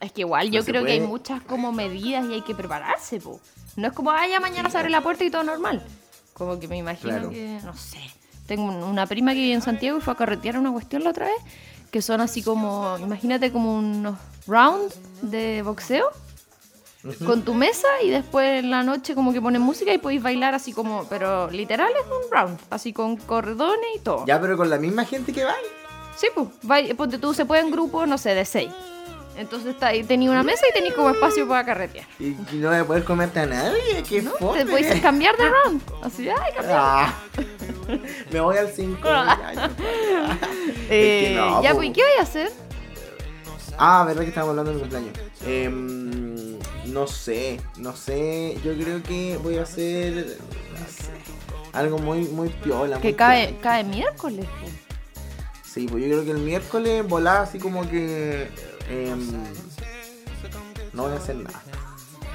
Es 0.00 0.12
que 0.12 0.22
igual 0.22 0.50
yo 0.50 0.60
No 0.60 0.64
se 0.64 0.70
creo 0.72 0.84
que 0.84 0.92
hay 0.92 0.98
puede. 0.98 1.08
muchas 1.10 1.42
como 1.42 1.70
medidas 1.72 2.24
y 2.30 2.34
hay 2.34 2.40
que 2.42 2.54
prepararse, 2.54 3.20
po. 3.20 3.40
No 3.76 3.88
es 3.88 3.92
como, 3.92 4.10
ah, 4.10 4.26
ya 4.26 4.40
mañana 4.40 4.70
se 4.70 4.78
abre 4.78 4.88
la 4.90 5.02
puerta 5.02 5.22
y 5.24 5.30
todo 5.30 5.42
normal. 5.44 5.84
Como 6.32 6.58
que 6.58 6.66
me 6.68 6.78
imagino 6.78 7.12
Claro. 7.12 7.30
que, 7.30 7.60
no 7.62 7.76
sé. 7.76 7.98
Tengo 8.46 8.64
un- 8.64 8.82
una 8.82 9.06
prima 9.06 9.32
que 9.34 9.40
vive 9.40 9.54
en 9.54 9.60
Santiago 9.62 9.98
y 9.98 10.00
fue 10.00 10.14
a 10.14 10.16
carretear 10.16 10.56
una 10.58 10.72
cuestión 10.72 11.04
la 11.04 11.10
otra 11.10 11.26
vez, 11.26 11.36
que 11.90 12.02
son 12.02 12.20
así 12.20 12.42
como, 12.42 12.96
imagínate 12.98 13.52
como 13.52 13.78
unos 13.78 14.16
rounds 14.46 14.98
de 15.22 15.62
boxeo 15.62 16.10
con 17.24 17.42
tu 17.42 17.54
mesa 17.54 17.88
y 18.02 18.10
después 18.10 18.64
en 18.64 18.70
la 18.70 18.82
noche 18.82 19.14
como 19.14 19.32
que 19.32 19.40
ponen 19.40 19.62
música 19.62 19.92
y 19.92 19.98
podéis 19.98 20.22
bailar 20.22 20.54
así 20.54 20.72
como, 20.72 21.04
pero 21.08 21.50
literal 21.50 21.90
es 21.92 22.06
un 22.06 22.30
round, 22.30 22.58
así 22.70 22.92
con 22.92 23.16
cordones 23.16 23.86
y 23.96 23.98
todo. 24.00 24.24
Ya, 24.26 24.40
pero 24.40 24.56
con 24.56 24.68
la 24.70 24.78
misma 24.78 25.04
gente 25.04 25.32
que 25.32 25.44
va. 25.44 25.54
Sí, 26.16 26.28
pues, 26.34 26.94
ponte 26.94 27.18
tú, 27.18 27.34
se 27.34 27.44
puede 27.44 27.62
en 27.62 27.70
grupo, 27.70 28.06
no 28.06 28.18
sé, 28.18 28.34
de 28.34 28.44
seis. 28.44 28.72
Entonces 29.36 29.76
tenía 30.08 30.30
una 30.30 30.42
mesa 30.42 30.64
y 30.68 30.72
tenía 30.72 30.94
como 30.94 31.10
espacio 31.10 31.46
para 31.46 31.64
carretear. 31.64 32.06
Y, 32.18 32.34
no 32.54 32.70
a 32.70 32.84
poder 32.84 33.04
comerte 33.04 33.40
a 33.40 33.46
nadie. 33.46 34.02
Qué 34.08 34.22
¿no? 34.22 34.32
Te 34.32 34.64
puedes 34.64 35.00
cambiar 35.02 35.36
de 35.36 35.48
round. 35.48 35.82
Así, 36.02 36.28
ay, 36.28 36.52
cambiar. 36.54 36.80
Ah. 36.80 37.14
Me 38.32 38.40
voy 38.40 38.56
al 38.56 38.68
5. 38.68 38.98
Eh, 40.88 41.34
no, 41.36 41.62
ya, 41.64 41.74
pues, 41.74 41.88
¿y 41.88 41.92
qué 41.92 42.00
voy 42.02 42.20
a 42.20 42.22
hacer? 42.22 42.52
Ah, 43.76 44.04
verdad 44.06 44.22
que 44.22 44.28
estábamos 44.28 44.52
hablando 44.52 44.70
de 44.70 44.76
mi 44.76 44.80
cumpleaños. 44.82 45.18
Em, 45.44 46.58
no 46.92 47.06
sé, 47.08 47.60
no 47.76 47.94
sé. 47.96 48.56
Yo 48.64 48.72
creo 48.76 49.02
que 49.02 49.36
voy 49.42 49.58
a 49.58 49.62
hacer. 49.62 50.38
Algo 51.72 51.98
muy, 51.98 52.28
muy 52.28 52.48
piola. 52.48 53.00
Que 53.00 53.08
muy 53.08 53.14
cae, 53.14 53.48
piola. 53.48 53.60
cae 53.62 53.84
miércoles. 53.84 54.46
pues. 54.60 54.72
Sí, 55.64 55.88
pues 55.90 56.04
yo 56.04 56.10
creo 56.10 56.24
que 56.24 56.30
el 56.30 56.38
miércoles 56.38 57.06
volá 57.06 57.42
así 57.42 57.58
como 57.58 57.88
que. 57.88 58.48
em, 58.88 59.32
no 60.92 61.02
voy 61.02 61.12
a 61.12 61.16
hacer 61.16 61.36
nada. 61.36 61.62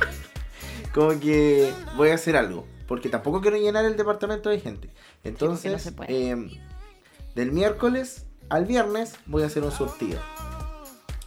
como 0.94 1.18
que 1.20 1.72
voy 1.96 2.10
a 2.10 2.16
hacer 2.16 2.36
algo. 2.36 2.68
Porque 2.92 3.08
tampoco 3.08 3.40
quiero 3.40 3.56
llenar 3.56 3.86
el 3.86 3.96
departamento 3.96 4.50
de 4.50 4.60
gente. 4.60 4.90
Entonces, 5.24 5.86
no 5.86 5.92
puede. 5.94 6.30
em, 6.30 6.50
del 7.36 7.54
miércoles 7.54 8.26
al 8.50 8.66
viernes 8.66 9.14
voy 9.28 9.44
a 9.44 9.46
hacer 9.46 9.64
un 9.64 9.72
surtido. 9.72 10.20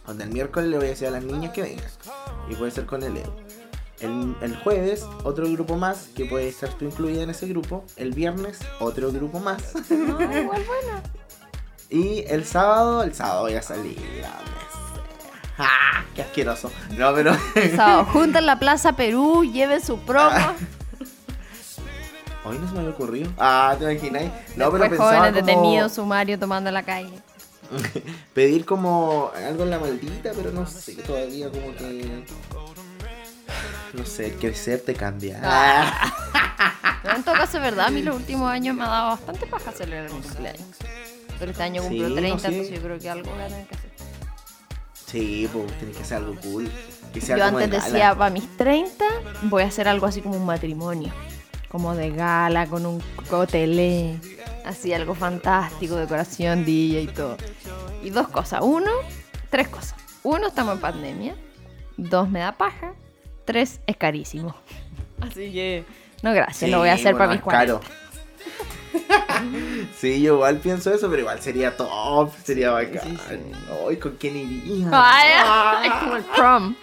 Donde 0.05 0.25
el 0.25 0.29
miércoles 0.29 0.69
le 0.69 0.77
voy 0.77 0.85
a 0.85 0.89
decir 0.89 1.07
a 1.07 1.09
las 1.09 1.23
niñas 1.23 1.53
que 1.53 1.63
vengan. 1.63 1.87
Y 2.51 2.53
puede 2.53 2.69
ser 2.69 2.85
con 2.85 3.01
el 3.01 3.17
Edu. 3.17 3.31
El, 3.99 4.35
el 4.41 4.55
jueves, 4.57 5.07
otro 5.23 5.49
grupo 5.49 5.75
más, 5.75 6.09
que 6.15 6.25
puede 6.25 6.49
estar 6.49 6.69
tú 6.75 6.85
incluida 6.85 7.23
en 7.23 7.31
ese 7.31 7.47
grupo. 7.47 7.83
El 7.95 8.11
viernes, 8.11 8.59
otro 8.79 9.11
grupo 9.11 9.39
más. 9.39 9.73
No, 9.89 10.21
igual 10.21 10.63
bueno. 10.67 11.01
Y 11.89 12.25
el 12.27 12.45
sábado, 12.45 13.01
el 13.01 13.15
sábado 13.15 13.41
voy 13.41 13.55
a 13.55 13.63
salir. 13.63 13.97
¡Ah! 15.57 16.03
¡Qué 16.13 16.21
asqueroso! 16.21 16.71
No, 16.95 17.11
pero. 17.15 17.31
O 17.33 17.75
sea, 17.75 18.05
junta 18.05 18.37
en 18.37 18.45
la 18.45 18.59
Plaza 18.59 18.95
Perú, 18.95 19.43
lleven 19.43 19.81
su 19.81 19.97
promo. 19.97 20.29
Hoy 22.45 22.59
no 22.59 22.67
se 22.67 22.73
me 22.73 22.79
había 22.81 22.91
ocurrido. 22.91 23.31
Ah, 23.37 23.75
¿te 23.77 23.91
imagináis? 23.91 24.29
No, 24.55 24.71
pero 24.71 24.83
Después 24.83 24.89
pensaba 24.91 25.17
jóvenes 25.17 25.33
como 25.41 25.45
detenidos, 25.47 25.93
sumario, 25.93 26.39
tomando 26.39 26.71
la 26.71 26.83
calle. 26.83 27.13
pedir 28.33 28.65
como 28.65 29.31
algo 29.35 29.63
en 29.63 29.69
la 29.71 29.79
maldita, 29.79 30.31
pero 30.35 30.51
no 30.51 30.67
sé, 30.67 30.93
todavía 30.95 31.49
como 31.49 31.75
que. 31.75 32.23
No 33.93 34.05
sé, 34.05 34.27
el 34.27 34.33
crecer 34.35 34.81
te 34.81 34.93
cambia. 34.93 35.39
Ah. 35.43 36.13
No, 37.03 37.15
en 37.15 37.23
todo 37.23 37.35
caso, 37.35 37.57
es 37.57 37.63
verdad, 37.63 37.87
a 37.87 37.89
mí 37.89 38.01
los 38.01 38.15
últimos 38.15 38.49
años 38.49 38.75
me 38.75 38.83
ha 38.83 38.87
dado 38.87 39.09
bastante 39.11 39.45
paja 39.47 39.71
celebrar 39.71 40.11
mi 40.11 40.21
cumpleaños. 40.21 40.77
Pero 41.39 41.51
este 41.51 41.63
año 41.63 41.81
cumplo 41.81 42.07
Sí, 42.07 42.13
no 42.13 42.15
30, 42.15 42.39
sé. 42.39 42.47
entonces 42.47 42.75
yo 42.75 42.81
creo 42.81 42.99
que 42.99 43.09
algo 43.09 43.31
voy 43.31 43.41
a 43.41 43.47
tener 43.47 43.67
que 43.67 43.75
hacer. 43.75 43.89
Sí, 45.05 45.49
pues 45.51 45.77
tienes 45.77 45.97
que 45.97 46.03
hacer 46.03 46.17
algo 46.17 46.35
cool. 46.41 46.69
Que 47.13 47.21
sea 47.21 47.37
Yo 47.37 47.45
como 47.45 47.57
antes 47.59 47.83
decía, 47.83 48.15
para 48.15 48.29
mis 48.31 48.57
30 48.57 49.05
voy 49.43 49.63
a 49.63 49.67
hacer 49.67 49.87
algo 49.87 50.05
así 50.05 50.21
como 50.21 50.35
un 50.37 50.45
matrimonio. 50.45 51.13
Como 51.75 51.93
de 51.93 52.09
gala, 52.09 52.67
con 52.67 52.85
un 52.85 53.03
cotelé. 53.29 54.15
Así 54.63 54.93
algo 54.93 55.13
fantástico, 55.13 55.97
decoración, 55.97 56.63
DJ 56.63 57.01
y 57.01 57.07
todo. 57.07 57.35
Y 58.01 58.11
dos 58.11 58.29
cosas. 58.29 58.61
Uno, 58.63 58.89
tres 59.49 59.67
cosas. 59.67 59.95
Uno, 60.23 60.47
estamos 60.47 60.75
en 60.75 60.79
pandemia. 60.79 61.35
Dos, 61.97 62.29
me 62.29 62.39
da 62.39 62.53
paja. 62.53 62.93
Tres, 63.43 63.81
es 63.87 63.97
carísimo. 63.97 64.55
Así 65.19 65.51
que, 65.51 65.83
no 66.23 66.31
gracias, 66.33 66.71
lo 66.71 66.77
voy 66.79 66.87
a 66.87 66.95
Sí, 66.95 67.01
hacer 67.01 67.15
bueno, 67.15 67.17
para 67.17 67.31
mis 67.31 67.39
es 67.39 67.43
40. 67.43 67.79
caro. 67.79 67.95
sí, 69.99 70.21
yo 70.21 70.35
igual 70.35 70.59
pienso 70.59 70.93
eso, 70.93 71.09
pero 71.09 71.23
igual 71.23 71.41
sería 71.41 71.75
top, 71.75 72.31
sería 72.41 72.71
bacán. 72.71 73.01
Sí, 73.03 73.17
sí. 73.27 73.35
Ay, 73.89 73.97
¿con 73.97 74.15
quién 74.15 74.37
iría? 74.37 74.87
Ay, 74.93 75.87
es 75.89 75.93
como 75.99 76.15
el 76.15 76.23
prom. 76.23 76.75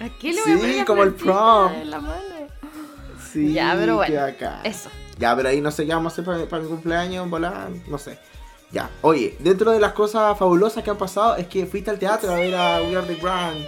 ¿A 0.00 0.08
qué 0.18 0.32
le 0.32 0.56
voy 0.56 0.72
Sí, 0.78 0.84
como 0.86 1.02
el 1.02 1.12
prom. 1.12 1.72
la 1.84 2.00
mano? 2.00 2.39
Sí, 3.32 3.52
Ya, 3.52 3.74
pero 3.78 3.96
bueno. 3.96 4.14
Eso. 4.64 4.90
Ya, 5.18 5.36
pero 5.36 5.48
ahí 5.50 5.60
no 5.60 5.70
sé 5.70 5.86
qué 5.86 5.92
vamos 5.94 6.12
a 6.12 6.14
hacer 6.14 6.24
para, 6.24 6.46
para 6.48 6.62
mi 6.62 6.68
cumpleaños, 6.68 7.28
volar, 7.28 7.68
no 7.86 7.98
sé. 7.98 8.18
Ya, 8.72 8.88
oye, 9.02 9.36
dentro 9.40 9.70
de 9.72 9.80
las 9.80 9.92
cosas 9.92 10.38
fabulosas 10.38 10.82
que 10.84 10.90
han 10.90 10.96
pasado 10.98 11.36
es 11.36 11.46
que 11.48 11.66
fuiste 11.66 11.90
al 11.90 11.98
teatro 11.98 12.30
a 12.32 12.36
ver 12.36 12.54
a 12.54 12.80
We 12.82 12.96
Are 12.96 13.06
the 13.06 13.16
Grand. 13.16 13.58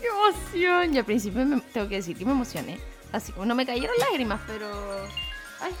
¡Qué 0.00 0.06
emoción! 0.08 0.94
Y 0.94 0.98
al 0.98 1.04
principio 1.04 1.44
me- 1.44 1.60
tengo 1.60 1.88
que 1.88 1.96
decir 1.96 2.16
que 2.16 2.24
me 2.24 2.32
emocioné. 2.32 2.78
Así 3.12 3.32
como 3.32 3.46
no 3.46 3.54
me 3.54 3.64
cayeron 3.64 3.96
lágrimas, 3.98 4.40
pero. 4.46 4.66
Ay. 5.60 5.72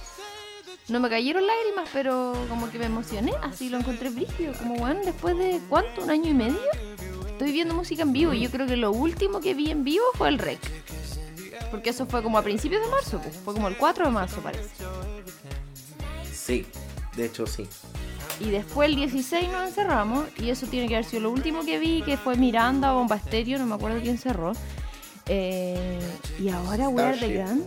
no 0.88 1.00
me 1.00 1.08
cayeron 1.10 1.46
lágrimas, 1.46 1.88
pero 1.92 2.32
como 2.48 2.70
que 2.70 2.78
me 2.78 2.86
emocioné, 2.86 3.32
así 3.42 3.68
lo 3.68 3.78
encontré 3.78 4.08
brígido, 4.10 4.54
como 4.54 4.76
bueno, 4.76 5.00
después 5.04 5.36
de 5.36 5.60
cuánto, 5.68 6.02
un 6.02 6.10
año 6.10 6.30
y 6.30 6.34
medio, 6.34 6.58
estoy 7.26 7.52
viendo 7.52 7.74
música 7.74 8.02
en 8.02 8.12
vivo 8.14 8.32
y 8.32 8.40
yo 8.40 8.50
creo 8.50 8.66
que 8.66 8.76
lo 8.76 8.90
último 8.92 9.40
que 9.40 9.52
vi 9.54 9.70
en 9.70 9.84
vivo 9.84 10.04
fue 10.14 10.28
el 10.28 10.38
rec. 10.38 10.60
Porque 11.70 11.90
eso 11.90 12.06
fue 12.06 12.22
como 12.22 12.38
a 12.38 12.42
principios 12.42 12.82
de 12.82 12.88
marzo, 12.88 13.20
pues, 13.20 13.36
fue 13.36 13.54
como 13.54 13.68
el 13.68 13.76
4 13.76 14.06
de 14.06 14.10
marzo 14.10 14.40
parece. 14.40 14.70
Sí, 16.32 16.66
de 17.16 17.26
hecho 17.26 17.46
sí. 17.46 17.66
Y 18.40 18.50
después 18.50 18.88
el 18.88 18.96
16 18.96 19.50
nos 19.50 19.68
encerramos 19.68 20.26
y 20.38 20.50
eso 20.50 20.66
tiene 20.66 20.88
que 20.88 20.96
haber 20.96 21.06
sido 21.06 21.22
lo 21.22 21.30
último 21.30 21.64
que 21.64 21.78
vi, 21.78 22.02
que 22.02 22.16
fue 22.16 22.36
Miranda 22.36 22.92
Bomba 22.92 23.16
Estéreo, 23.16 23.58
no 23.58 23.66
me 23.66 23.74
acuerdo 23.74 24.00
quién 24.00 24.18
cerró. 24.18 24.52
Eh, 25.26 25.98
y 26.38 26.48
ahora 26.50 26.88
We 26.88 27.02
Are 27.02 27.18
The. 27.18 27.32
Grand 27.32 27.64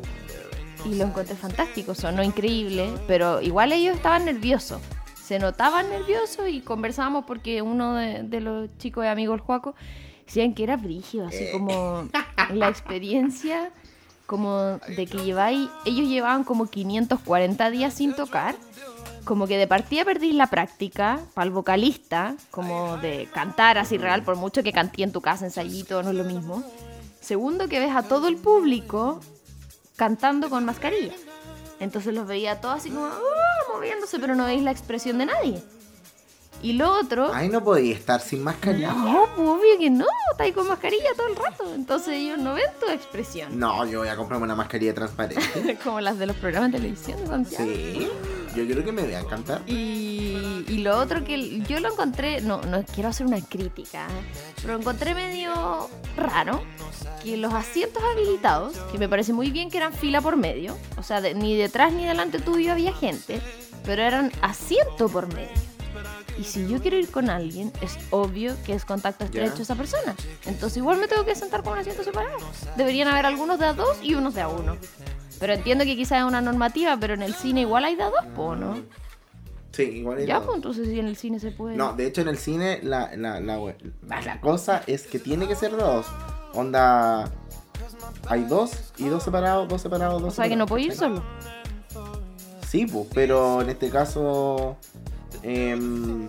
y 0.86 0.96
lo 0.96 1.06
encontré 1.06 1.36
fantástico, 1.36 1.94
sonó 1.96 2.24
increíble, 2.24 2.90
pero 3.08 3.42
igual 3.42 3.74
ellos 3.74 3.96
estaban 3.96 4.26
nerviosos. 4.26 4.82
Se 5.22 5.40
notaban 5.40 5.90
nerviosos 5.90 6.50
y 6.50 6.62
conversábamos 6.62 7.26
porque 7.26 7.62
uno 7.62 7.96
de, 7.96 8.24
de 8.24 8.42
los 8.42 8.70
chicos 8.78 9.04
de 9.04 9.10
amigos, 9.10 9.36
el 9.36 9.42
Juaco, 9.42 9.76
decían 10.26 10.54
que 10.54 10.64
era 10.64 10.78
brígido, 10.78 11.28
así 11.28 11.48
como 11.52 12.08
la 12.54 12.70
experiencia 12.70 13.72
como 14.30 14.80
de 14.96 15.08
que 15.08 15.18
lleváis, 15.24 15.70
ellos 15.86 16.08
llevaban 16.08 16.44
como 16.44 16.68
540 16.68 17.72
días 17.72 17.96
sin 17.96 18.14
tocar, 18.14 18.54
como 19.26 19.48
que 19.48 19.58
de 19.58 19.66
partida 19.66 20.06
perdís 20.06 20.36
la 20.36 20.46
práctica 20.48 21.20
para 21.34 21.46
el 21.46 21.52
vocalista, 21.52 22.36
como 22.52 22.98
de 22.98 23.28
cantar 23.34 23.80
así 23.80 23.98
real, 23.98 24.22
por 24.22 24.36
mucho 24.36 24.62
que 24.62 24.72
canté 24.72 25.02
en 25.02 25.12
tu 25.12 25.20
casa, 25.20 25.46
ensayito, 25.46 26.04
no 26.04 26.12
es 26.12 26.16
lo 26.16 26.26
mismo. 26.26 26.64
Segundo, 27.20 27.68
que 27.68 27.80
ves 27.80 27.96
a 27.96 28.04
todo 28.04 28.28
el 28.28 28.38
público 28.38 29.20
cantando 29.96 30.52
con 30.52 30.64
mascarilla. 30.64 31.16
Entonces 31.80 32.14
los 32.14 32.28
veía 32.28 32.62
todos 32.62 32.76
así 32.76 32.92
como 32.92 33.08
"Ah", 33.08 33.20
moviéndose, 33.74 34.20
pero 34.20 34.36
no 34.36 34.46
veis 34.46 34.62
la 34.62 34.70
expresión 34.70 35.18
de 35.18 35.26
nadie. 35.26 35.64
Y 36.62 36.74
lo 36.74 36.92
otro, 37.00 37.32
Ay, 37.34 37.48
no 37.48 37.64
podía 37.64 37.96
estar 37.96 38.20
sin 38.20 38.44
mascarilla. 38.44 38.92
no, 38.92 39.28
pues 39.36 39.48
obvio 39.48 39.78
que 39.80 39.90
no, 39.90 40.06
está 40.32 40.44
ahí 40.44 40.52
con 40.52 40.68
mascarilla 40.68 41.10
todo 41.16 41.28
el 41.28 41.36
rato. 41.38 41.74
Entonces 41.74 42.10
ellos 42.16 42.38
no 42.38 42.54
ven 42.54 42.66
tu 42.80 42.88
expresión. 42.92 43.58
No, 43.58 43.86
yo 43.86 44.00
voy 44.00 44.10
a 44.10 44.18
comprarme 44.18 44.44
una 44.46 44.56
mascarilla 44.56 44.94
transparente. 44.94 45.78
como 45.84 46.02
las 46.02 46.20
de 46.20 46.26
los 46.28 46.36
programas 46.36 46.72
de 46.74 46.80
televisión 46.80 47.20
de 47.22 47.28
Santiago. 47.28 47.64
Sí, 47.66 48.10
yo 48.58 48.66
quiero 48.66 48.84
que 48.84 48.92
me 48.92 49.04
vean 49.04 49.26
cantar. 49.26 49.62
Y, 49.68 50.66
y 50.68 50.80
lo 50.80 50.98
otro 51.00 51.24
que 51.24 51.60
yo 51.62 51.80
lo 51.80 51.94
encontré, 51.94 52.42
no, 52.42 52.62
no 52.64 52.84
quiero 52.94 53.08
hacer 53.10 53.26
una 53.26 53.40
crítica, 53.40 54.08
pero 54.62 54.74
lo 54.74 54.80
encontré 54.80 55.14
medio 55.16 55.90
raro, 56.18 56.62
que 57.24 57.38
los 57.38 57.54
asientos 57.54 58.04
habilitados, 58.14 58.74
que 58.92 58.98
me 58.98 59.08
parece 59.08 59.32
muy 59.32 59.50
bien 59.52 59.70
que 59.70 59.78
eran 59.78 59.94
fila 59.94 60.20
por 60.20 60.36
medio, 60.36 60.76
o 60.98 61.04
sea, 61.04 61.22
de- 61.22 61.36
ni 61.36 61.56
detrás 61.56 61.94
ni 61.94 62.06
delante 62.06 62.40
tuyo 62.40 62.74
había 62.74 62.92
gente, 62.94 63.40
pero 63.86 64.02
eran 64.02 64.32
asiento 64.42 65.08
por 65.08 65.34
medio. 65.34 65.52
Y 66.40 66.44
si 66.46 66.68
yo 66.68 66.80
quiero 66.82 66.98
ir 66.98 67.12
con 67.12 67.30
alguien, 67.30 67.72
es 67.82 67.98
obvio 68.12 68.56
que 68.66 68.74
es 68.74 68.86
contacto 68.86 69.26
estrecho 69.26 69.56
Ya. 69.58 69.62
esa 69.64 69.76
persona. 69.76 70.16
Entonces 70.46 70.78
igual 70.78 70.98
me 71.00 71.08
tengo 71.10 71.26
que 71.26 71.36
sentar 71.36 71.64
con 71.64 71.74
un 71.74 71.80
asiento 71.80 72.04
separado. 72.04 72.38
Deberían 72.78 73.10
haber 73.10 73.26
algunos 73.26 73.60
de 73.60 73.66
a 73.66 73.74
dos 73.74 73.98
y 74.02 74.16
unos 74.16 74.36
de 74.36 74.42
a 74.42 74.48
uno. 74.48 74.78
Pero 75.40 75.54
entiendo 75.54 75.84
que 75.84 75.96
quizás 75.98 76.20
es 76.20 76.24
una 76.24 76.40
normativa, 76.42 76.96
pero 76.98 77.14
en 77.14 77.22
el 77.24 77.34
cine 77.34 77.62
igual 77.62 77.84
hay 77.86 77.96
de 77.96 78.04
a 78.04 78.10
dos, 78.10 78.26
po, 78.36 78.56
¿no? 78.56 78.78
Sí, 79.72 79.84
igual 79.84 80.20
hay 80.20 80.26
Ya, 80.28 80.42
pues 80.42 80.56
entonces 80.56 80.88
si 80.88 81.00
en 81.00 81.08
el 81.08 81.16
cine 81.18 81.40
se 81.40 81.52
puede. 81.52 81.76
No, 81.76 81.94
de 81.94 82.08
hecho 82.08 82.22
en 82.22 82.30
el 82.30 82.38
cine 82.38 82.80
la, 82.84 83.12
la, 83.18 83.40
la, 83.40 83.58
la- 84.08 84.42
cosa 84.42 84.82
es 84.88 85.08
que 85.08 85.20
tiene 85.20 85.46
que 85.48 85.56
ser 85.56 85.76
dos. 85.76 86.06
Onda. 86.54 87.30
Hay 88.28 88.44
dos 88.46 88.72
y 88.98 89.06
dos 89.10 89.24
separados, 89.24 89.68
dos 89.68 89.82
separados, 89.82 90.22
dos 90.22 90.34
o 90.34 90.36
sea 90.36 90.48
que 90.50 90.56
no 90.56 90.66
separados, 90.66 90.70
puedo 90.70 90.86
ir 90.86 90.94
solo. 90.96 91.24
Sí, 92.68 92.86
pues, 92.86 93.08
pero 93.14 93.62
en 93.62 93.70
este 93.70 93.90
caso. 93.90 94.78
Em, 95.44 96.28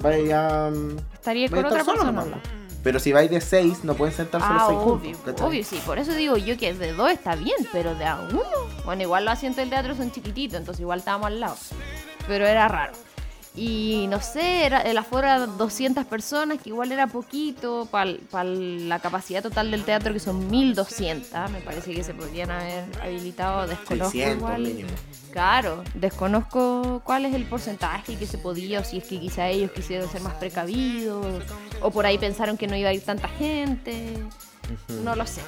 vaya. 0.00 0.70
Estaría 1.14 1.48
vaya 1.48 1.62
con 1.62 1.64
a 1.64 1.68
estar 1.68 1.72
otra 1.72 1.84
solo 1.84 1.98
persona. 1.98 2.24
nomás. 2.24 2.38
Pero 2.82 3.00
si 3.00 3.12
vais 3.12 3.28
de 3.30 3.40
seis, 3.40 3.82
no 3.84 3.94
pueden 3.94 4.14
sentarse 4.14 4.46
los 4.48 4.62
Ah, 4.62 4.66
seis 4.68 4.78
obvio, 4.80 5.14
juntos. 5.14 5.42
obvio, 5.42 5.64
sí. 5.64 5.80
Por 5.84 5.98
eso 5.98 6.12
digo 6.14 6.36
yo 6.36 6.56
que 6.56 6.72
de 6.72 6.92
dos 6.92 7.10
está 7.10 7.34
bien, 7.34 7.56
pero 7.72 7.94
de 7.96 8.04
a 8.04 8.16
uno. 8.30 8.40
Bueno, 8.84 9.02
igual 9.02 9.24
los 9.24 9.32
asientos 9.34 9.56
del 9.58 9.70
teatro 9.70 9.94
son 9.96 10.10
chiquititos, 10.12 10.58
entonces 10.58 10.80
igual 10.80 11.00
estábamos 11.00 11.26
al 11.26 11.40
lado. 11.40 11.56
Pero 12.28 12.46
era 12.46 12.68
raro. 12.68 12.92
Y 13.58 14.06
no 14.08 14.20
sé, 14.20 14.66
era, 14.66 14.82
el 14.82 14.96
aforo 14.98 15.26
era 15.26 15.46
200 15.46 16.06
personas, 16.06 16.62
que 16.62 16.68
igual 16.68 16.92
era 16.92 17.08
poquito 17.08 17.88
para 17.90 18.44
la 18.44 19.00
capacidad 19.00 19.42
total 19.42 19.72
del 19.72 19.82
teatro, 19.84 20.12
que 20.12 20.20
son 20.20 20.48
1200. 20.48 21.50
Me 21.50 21.60
parece 21.62 21.92
que 21.92 22.04
se 22.04 22.14
podrían 22.14 22.52
haber 22.52 22.84
habilitado. 23.02 23.66
Desconozco 23.66 24.12
600 24.12 24.36
igual. 24.36 24.62
mínimo. 24.62 24.88
Claro, 25.32 25.82
desconozco 25.94 27.02
cuál 27.04 27.26
es 27.26 27.34
el 27.34 27.46
porcentaje 27.46 28.16
que 28.16 28.26
se 28.26 28.38
podía, 28.38 28.78
o 28.78 28.84
si 28.84 28.98
es 28.98 29.04
que 29.04 29.18
quizá 29.18 29.48
ellos 29.48 29.72
quisieron 29.72 30.08
ser 30.08 30.20
más 30.20 30.34
precavidos, 30.34 31.42
o 31.82 31.90
por 31.90 32.06
ahí 32.06 32.16
pensaron 32.16 32.56
que 32.56 32.68
no 32.68 32.76
iba 32.76 32.90
a 32.90 32.94
ir 32.94 33.02
tanta 33.02 33.26
gente, 33.26 34.14
no 35.02 35.16
lo 35.16 35.26
sé. 35.26 35.40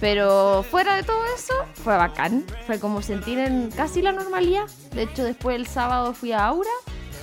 Pero 0.00 0.64
fuera 0.70 0.96
de 0.96 1.02
todo 1.02 1.22
eso, 1.36 1.52
fue 1.74 1.98
bacán, 1.98 2.46
fue 2.66 2.80
como 2.80 3.02
sentir 3.02 3.38
en 3.38 3.70
casi 3.70 4.00
la 4.00 4.12
normalidad. 4.12 4.64
De 4.94 5.02
hecho, 5.02 5.22
después 5.22 5.54
el 5.54 5.66
sábado 5.66 6.14
fui 6.14 6.32
a 6.32 6.46
Aura, 6.46 6.70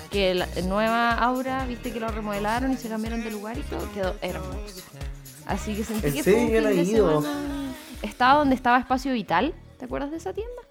que 0.09 0.33
la 0.35 0.47
nueva 0.65 1.11
Aura, 1.13 1.65
viste 1.65 1.91
que 1.93 1.99
lo 1.99 2.07
remodelaron 2.09 2.71
y 2.71 2.77
se 2.77 2.89
cambiaron 2.89 3.23
de 3.23 3.31
lugar 3.31 3.57
y 3.57 3.61
todo, 3.61 3.91
quedó 3.93 4.15
hermoso. 4.21 4.81
Así 5.45 5.75
que 5.75 5.83
sentí 5.83 6.07
¿En 6.07 6.13
que 6.13 6.23
fue 6.23 6.33
un 6.33 6.39
fin 6.39 6.63
de 6.63 6.83
ido. 6.83 7.21
semana- 7.21 7.73
Estaba 8.01 8.39
donde 8.39 8.55
estaba 8.55 8.77
Espacio 8.79 9.13
Vital, 9.13 9.53
¿te 9.77 9.85
acuerdas 9.85 10.11
de 10.11 10.17
esa 10.17 10.33
tienda? 10.33 10.61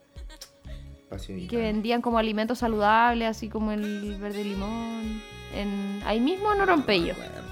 Espacio 1.02 1.34
vital. 1.34 1.50
que 1.50 1.56
vendían 1.58 2.02
como 2.02 2.18
alimentos 2.18 2.58
saludables, 2.58 3.28
así 3.28 3.48
como 3.48 3.72
el 3.72 4.16
verde 4.20 4.44
limón. 4.44 5.22
En, 5.54 6.02
ahí 6.06 6.20
mismo 6.20 6.52
en 6.52 6.60
acuerdo. 6.60 7.48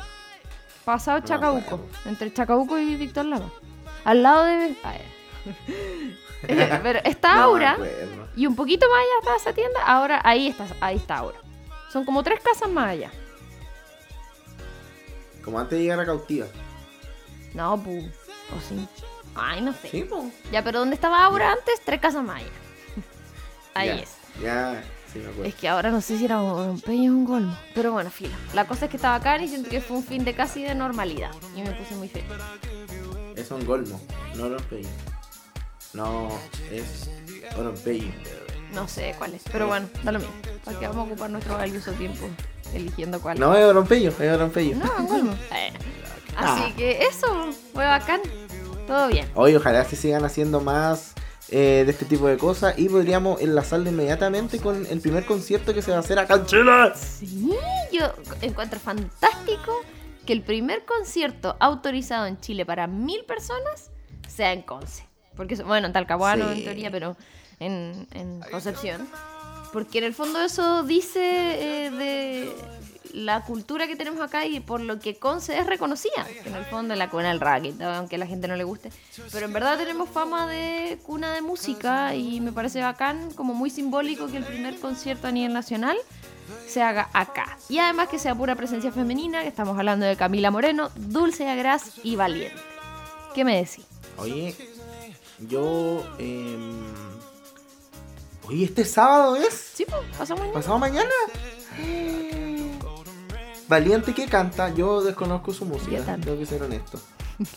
pasado 0.85 1.21
Chacabuco, 1.21 1.81
entre 2.05 2.33
Chacabuco 2.33 2.79
y 2.79 2.97
Víctor 2.97 3.25
Lama. 3.27 3.51
Al 4.05 4.23
lado 4.23 4.45
de. 4.45 4.75
Eh, 6.49 6.81
Pero 6.83 7.01
está 7.05 7.43
Aura 7.43 7.77
y 8.37 8.47
un 8.47 8.55
poquito 8.55 8.87
más 8.89 8.99
allá 8.99 9.09
está 9.21 9.37
esa 9.37 9.53
tienda. 9.55 9.81
Ahora 9.85 10.21
ahí 10.23 10.49
está, 10.49 10.67
ahí 10.81 10.97
está 10.97 11.17
Aura. 11.17 11.39
Son 11.97 12.05
como 12.05 12.23
tres 12.23 12.41
casas 12.41 12.69
más 12.69 12.91
allá. 12.91 13.11
Como 15.43 15.59
antes 15.59 15.79
de 15.79 15.85
llegar 15.85 15.99
a 15.99 16.05
cautiva. 16.05 16.47
No, 17.55 17.83
pu. 17.83 18.01
O 18.01 18.61
sí. 18.69 18.87
Ay, 19.35 19.63
no 19.63 19.73
sé. 19.73 19.89
Sí. 19.89 20.07
Ya, 20.53 20.63
pero 20.63 20.81
¿dónde 20.81 20.95
estaba 20.95 21.25
Aura 21.25 21.53
antes? 21.53 21.81
Tres 21.87 21.99
casas 21.99 22.23
más 22.23 22.43
allá. 22.43 22.51
Ahí 23.75 23.87
Ya, 23.89 23.95
es. 23.95 24.11
Ya, 24.43 24.85
sí 25.11 25.21
me 25.21 25.25
acuerdo. 25.25 25.45
Es 25.45 25.55
que 25.55 25.69
ahora 25.71 25.91
no 25.91 26.03
sé 26.03 26.19
si 26.19 26.27
era 26.27 26.43
un 26.43 26.83
peño 26.83 27.13
o 27.13 27.15
un 27.15 27.25
golmo. 27.25 27.57
Pero 27.75 27.93
bueno, 27.93 28.11
filo. 28.11 28.35
La 28.53 28.67
cosa 28.67 28.85
es 28.85 28.91
que 28.91 28.99
estaba 28.99 29.15
acá 29.15 29.43
y 29.43 29.49
siento 29.49 29.71
que 29.71 29.81
fue 29.81 29.97
un 29.97 30.05
fin 30.05 30.23
de 30.23 30.35
casi 30.35 30.63
de 30.65 30.75
normalidad. 30.75 31.31
Y 31.57 31.63
me 31.63 31.71
puse 31.71 31.95
muy 31.95 32.11
feliz. 32.11 32.29
Es 33.37 33.51
un 33.51 33.65
golmo, 33.65 33.99
no 34.35 34.45
Orompeyo. 34.45 34.89
No, 35.95 36.29
es 36.71 37.09
Orompeyo. 37.57 38.13
No 38.73 38.89
sé 38.89 39.15
cuál 39.19 39.35
es. 39.35 39.43
Pero 39.51 39.67
bueno, 39.69 39.89
da 40.03 40.13
lo 40.13 40.19
mismo. 40.19 40.35
¿Para 40.65 40.79
qué 40.79 40.87
vamos 40.89 41.07
a 41.07 41.11
ocupar 41.11 41.31
nuestro 41.31 41.57
valioso 41.57 41.93
tiempo 41.93 42.29
eligiendo 42.75 43.21
cuál? 43.21 43.39
No, 43.39 43.55
es 43.55 43.65
Orompeyo, 43.65 44.11
es 44.11 44.21
Orompeyo. 44.33 44.77
No, 44.77 45.07
golmo. 45.07 45.33
Eh. 45.55 45.73
Así 46.37 46.63
Ah. 46.67 46.73
que 46.77 47.03
eso, 47.07 47.51
fue 47.73 47.85
bacán. 47.87 48.21
Todo 48.87 49.09
bien. 49.09 49.27
Hoy 49.35 49.57
ojalá 49.57 49.85
se 49.85 49.97
sigan 49.97 50.25
haciendo 50.25 50.61
más 50.61 51.15
eh, 51.49 51.83
de 51.87 51.91
este 51.93 52.05
tipo 52.05 52.27
de 52.27 52.37
cosas 52.37 52.79
y 52.79 52.89
podríamos 52.89 53.41
enlazarlo 53.41 53.89
inmediatamente 53.89 54.59
con 54.59 54.85
el 54.87 55.01
primer 55.01 55.25
concierto 55.25 55.73
que 55.73 55.81
se 55.81 55.93
va 55.93 55.97
a 55.99 56.01
hacer 56.01 56.19
acá 56.19 56.35
en 56.35 56.47
Chile. 56.47 56.93
Sí, 56.95 57.55
yo 57.93 58.13
encuentro 58.43 58.79
fantástico 58.81 59.73
que 60.27 60.33
el 60.33 60.43
primer 60.43 60.85
concierto 60.85 61.57
autorizado 61.61 62.27
en 62.27 62.39
Chile 62.41 62.67
para 62.67 62.87
mil 62.87 63.25
personas 63.25 63.91
sea 64.29 64.53
en 64.53 64.63
Conce. 64.63 65.07
Porque, 65.37 65.55
bueno, 65.57 65.87
en 65.87 65.93
Talcahuano 65.93 66.53
Sí. 66.53 66.59
en 66.59 66.65
teoría, 66.65 66.91
pero 66.91 67.17
en, 67.61 68.07
en 68.13 68.41
Concepción. 68.51 69.09
Porque 69.73 69.99
en 69.99 70.05
el 70.05 70.15
fondo 70.15 70.41
eso 70.41 70.83
dice 70.85 71.21
eh, 71.87 71.91
de 71.91 72.55
la 73.13 73.45
cultura 73.45 73.87
que 73.87 73.97
tenemos 73.97 74.21
acá 74.21 74.45
y 74.45 74.61
por 74.61 74.81
lo 74.81 75.01
que 75.01 75.17
Conce 75.17 75.59
es 75.59 75.67
reconocida. 75.67 76.25
Que 76.43 76.49
en 76.49 76.55
el 76.55 76.65
fondo 76.67 76.95
es 76.95 76.99
la 76.99 77.11
cuna 77.11 77.29
del 77.29 77.41
racket, 77.41 77.81
aunque 77.83 78.17
a 78.17 78.19
la 78.19 78.27
gente 78.27 78.47
no 78.47 78.57
le 78.57 78.65
guste. 78.65 78.91
Pero 79.33 79.47
en 79.47 79.53
verdad 79.53 79.79
tenemos 79.79 80.09
fama 80.09 80.47
de 80.47 80.99
cuna 81.03 81.33
de 81.33 81.43
música 81.43 82.15
y 82.15 82.41
me 82.41 82.53
parece 82.53 82.81
bacán, 82.83 83.31
como 83.33 83.55
muy 83.55 83.71
simbólico 83.71 84.27
que 84.29 84.37
el 84.37 84.45
primer 84.45 84.79
concierto 84.79 85.29
a 85.29 85.33
nivel 85.33 85.53
nacional 85.53 85.97
se 86.67 86.83
haga 86.83 87.09
acá. 87.13 87.59
Y 87.69 87.79
además 87.79 88.09
que 88.09 88.19
sea 88.19 88.35
pura 88.35 88.55
presencia 88.55 88.93
femenina, 88.93 89.43
que 89.43 89.49
estamos 89.49 89.79
hablando 89.79 90.07
de 90.07 90.17
Camila 90.17 90.51
Moreno, 90.51 90.91
Dulce 90.95 91.49
Agras 91.49 91.93
y 92.03 92.17
Valiente. 92.17 92.57
¿Qué 93.35 93.45
me 93.45 93.57
decís? 93.57 93.85
Oye, 94.19 94.55
yo. 95.49 96.05
em, 96.19 97.16
Oye, 98.49 98.65
este 98.65 98.85
sábado 98.85 99.37
es. 99.37 99.55
Sí, 99.75 99.85
pues, 99.85 100.01
pasamos 100.17 100.41
mañana. 100.41 100.55
¿Pasado 100.55 100.79
mañana? 100.79 101.11
Valiente 103.69 104.15
que 104.15 104.27
canta, 104.27 104.73
yo 104.73 105.03
desconozco 105.03 105.53
su 105.53 105.65
música, 105.65 106.17
tengo 106.23 106.39
que 106.39 106.47
ser 106.47 106.63
honesto. 106.63 107.01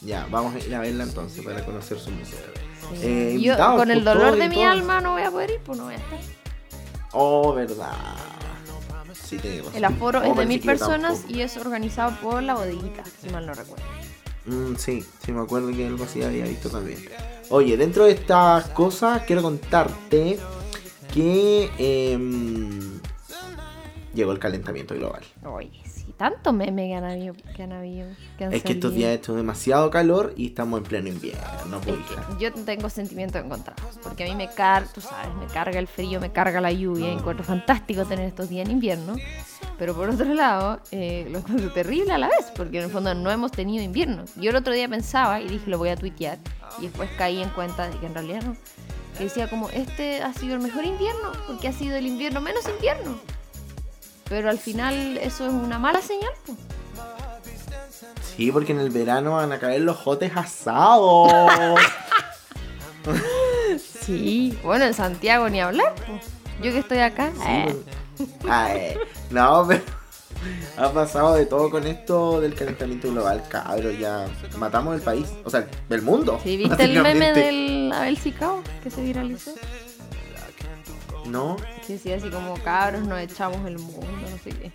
Ya, 0.01 0.27
vamos 0.31 0.55
a 0.55 0.59
ir 0.59 0.73
a 0.75 0.79
verla 0.79 1.03
entonces 1.03 1.45
para 1.45 1.63
conocer 1.63 1.99
su 1.99 2.09
música. 2.09 2.37
Sí. 2.99 3.07
Eh, 3.07 3.37
Yo 3.39 3.55
con 3.77 3.91
el 3.91 4.03
pues, 4.03 4.05
dolor 4.15 4.35
de 4.35 4.49
mi 4.49 4.55
todo. 4.55 4.67
alma 4.67 4.99
no 5.01 5.13
voy 5.13 5.21
a 5.21 5.31
poder 5.31 5.51
ir, 5.51 5.59
pues 5.63 5.77
no 5.77 5.85
voy 5.85 5.93
a 5.93 5.97
estar. 5.97 6.19
Oh, 7.13 7.53
verdad. 7.53 7.93
Sí, 9.13 9.37
razón. 9.37 9.75
El 9.75 9.85
aforo 9.85 10.19
Oh, 10.19 10.23
es 10.23 10.29
de 10.29 10.35
pensé 10.35 10.47
mil 10.47 10.61
personas 10.61 11.23
y 11.27 11.41
es 11.41 11.55
organizado 11.57 12.15
por 12.21 12.41
la 12.41 12.55
bodeguita, 12.55 13.03
si 13.21 13.29
mal 13.29 13.45
no 13.45 13.53
recuerdo. 13.53 13.85
Mm, 14.45 14.75
sí, 14.75 15.05
sí 15.23 15.31
me 15.31 15.41
acuerdo 15.41 15.69
que 15.69 15.85
algo 15.85 16.03
así 16.03 16.23
había 16.23 16.45
visto 16.45 16.69
también. 16.69 17.05
Oye, 17.49 17.77
dentro 17.77 18.05
de 18.05 18.11
estas 18.13 18.65
cosas 18.69 19.21
quiero 19.27 19.43
contarte 19.43 20.39
que 21.13 21.69
em, 21.77 22.99
llegó 24.13 24.31
el 24.31 24.39
calentamiento 24.39 24.95
global. 24.95 25.23
Oye, 25.45 25.81
sí, 25.85 26.13
tanto 26.17 26.53
meme 26.53 26.87
que 26.87 26.95
han 26.95 27.03
habido. 27.03 27.35
Que 27.55 27.63
han 27.63 27.73
habido 27.73 28.07
que 28.37 28.45
han 28.45 28.53
Es 28.53 28.63
que 28.63 28.73
estos 28.73 28.93
días 28.93 29.09
ha 29.09 29.13
hecho 29.13 29.35
demasiado 29.35 29.89
calor 29.89 30.33
y 30.35 30.47
estamos 30.47 30.79
en 30.79 30.83
pleno 30.83 31.09
invierno, 31.09 31.81
yo 32.39 32.53
tengo 32.53 32.89
sentimientos 32.89 33.43
encontrados, 33.43 33.99
porque 34.03 34.25
a 34.25 34.27
mí 34.27 34.35
me 34.35 34.49
carga, 34.49 34.89
tú 34.93 35.01
sabes, 35.01 35.33
me 35.35 35.47
carga 35.47 35.79
el 35.79 35.87
frío, 35.87 36.19
me 36.19 36.31
carga 36.31 36.61
la 36.61 36.71
lluvia, 36.71 37.11
encuentro 37.11 37.43
fantástico 37.43 38.05
tener 38.05 38.25
estos 38.25 38.49
días 38.49 38.65
en 38.67 38.73
invierno, 38.73 39.15
pero 39.77 39.95
por 39.95 40.09
otro 40.09 40.33
lado, 40.33 40.79
eh, 40.91 41.27
lo 41.31 41.39
encuentro 41.39 41.71
terrible 41.71 42.11
a 42.13 42.17
la 42.17 42.27
vez, 42.27 42.51
porque 42.55 42.79
en 42.79 42.85
el 42.85 42.89
fondo 42.89 43.13
no 43.13 43.31
hemos 43.31 43.51
tenido 43.51 43.83
invierno. 43.83 44.25
Yo 44.35 44.49
el 44.49 44.55
otro 44.55 44.73
día 44.73 44.87
pensaba 44.89 45.41
y 45.41 45.47
dije 45.47 45.69
lo 45.69 45.77
voy 45.77 45.89
a 45.89 45.95
tuitear, 45.95 46.37
y 46.79 46.83
después 46.83 47.09
caí 47.17 47.41
en 47.41 47.49
cuenta 47.49 47.89
de 47.89 47.97
que 47.97 48.05
en 48.05 48.13
realidad 48.13 48.43
no, 48.43 48.55
que 49.19 49.25
decía 49.25 49.47
como, 49.49 49.69
este 49.69 50.23
ha 50.23 50.33
sido 50.33 50.55
el 50.55 50.61
mejor 50.61 50.83
invierno, 50.85 51.31
porque 51.45 51.67
ha 51.67 51.73
sido 51.73 51.95
el 51.95 52.07
invierno 52.07 52.41
menos 52.41 52.67
invierno. 52.67 53.19
Pero 54.27 54.49
al 54.49 54.57
final 54.57 55.17
eso 55.17 55.45
es 55.45 55.53
una 55.53 55.77
mala 55.77 56.01
señal. 56.01 56.31
po. 56.45 56.55
Sí, 58.35 58.51
porque 58.51 58.71
en 58.71 58.79
el 58.79 58.89
verano 58.89 59.33
van 59.35 59.51
a 59.51 59.59
caer 59.59 59.81
los 59.81 59.97
jotes 59.97 60.31
asados. 60.35 61.31
Sí, 64.01 64.57
bueno, 64.63 64.85
en 64.85 64.93
Santiago 64.95 65.47
ni 65.49 65.61
hablar. 65.61 65.93
po. 65.95 66.13
Yo 66.63 66.71
que 66.71 66.79
estoy 66.79 66.97
acá. 66.99 67.31
eh, 67.45 67.75
Sí, 68.17 68.27
pues. 68.41 68.51
Ay, 68.53 68.97
no, 69.29 69.65
pero 69.67 69.81
ha 70.77 70.91
pasado 70.91 71.35
de 71.35 71.45
todo 71.45 71.69
con 71.69 71.85
esto 71.87 72.39
del 72.41 72.53
calentamiento 72.55 73.11
global, 73.11 73.43
cabrón. 73.49 73.97
Ya 73.99 74.27
matamos 74.57 74.95
el 74.95 75.01
país, 75.01 75.27
o 75.43 75.49
sea, 75.49 75.67
del 75.89 76.01
mundo. 76.01 76.39
¿Sí 76.43 76.57
viste 76.57 76.83
el 76.83 77.01
meme 77.01 77.33
del 77.33 77.91
Abel 77.93 78.17
Sicao 78.17 78.61
que 78.83 78.89
se 78.89 79.01
viralizó? 79.01 79.53
No, 81.25 81.57
Que 81.85 81.93
decía 81.93 82.15
así 82.15 82.29
como 82.29 82.55
cabros, 82.63 83.05
nos 83.05 83.19
echamos 83.19 83.65
el 83.67 83.77
mundo, 83.77 84.07
no 84.31 84.37
sé 84.43 84.49
qué. 84.49 84.71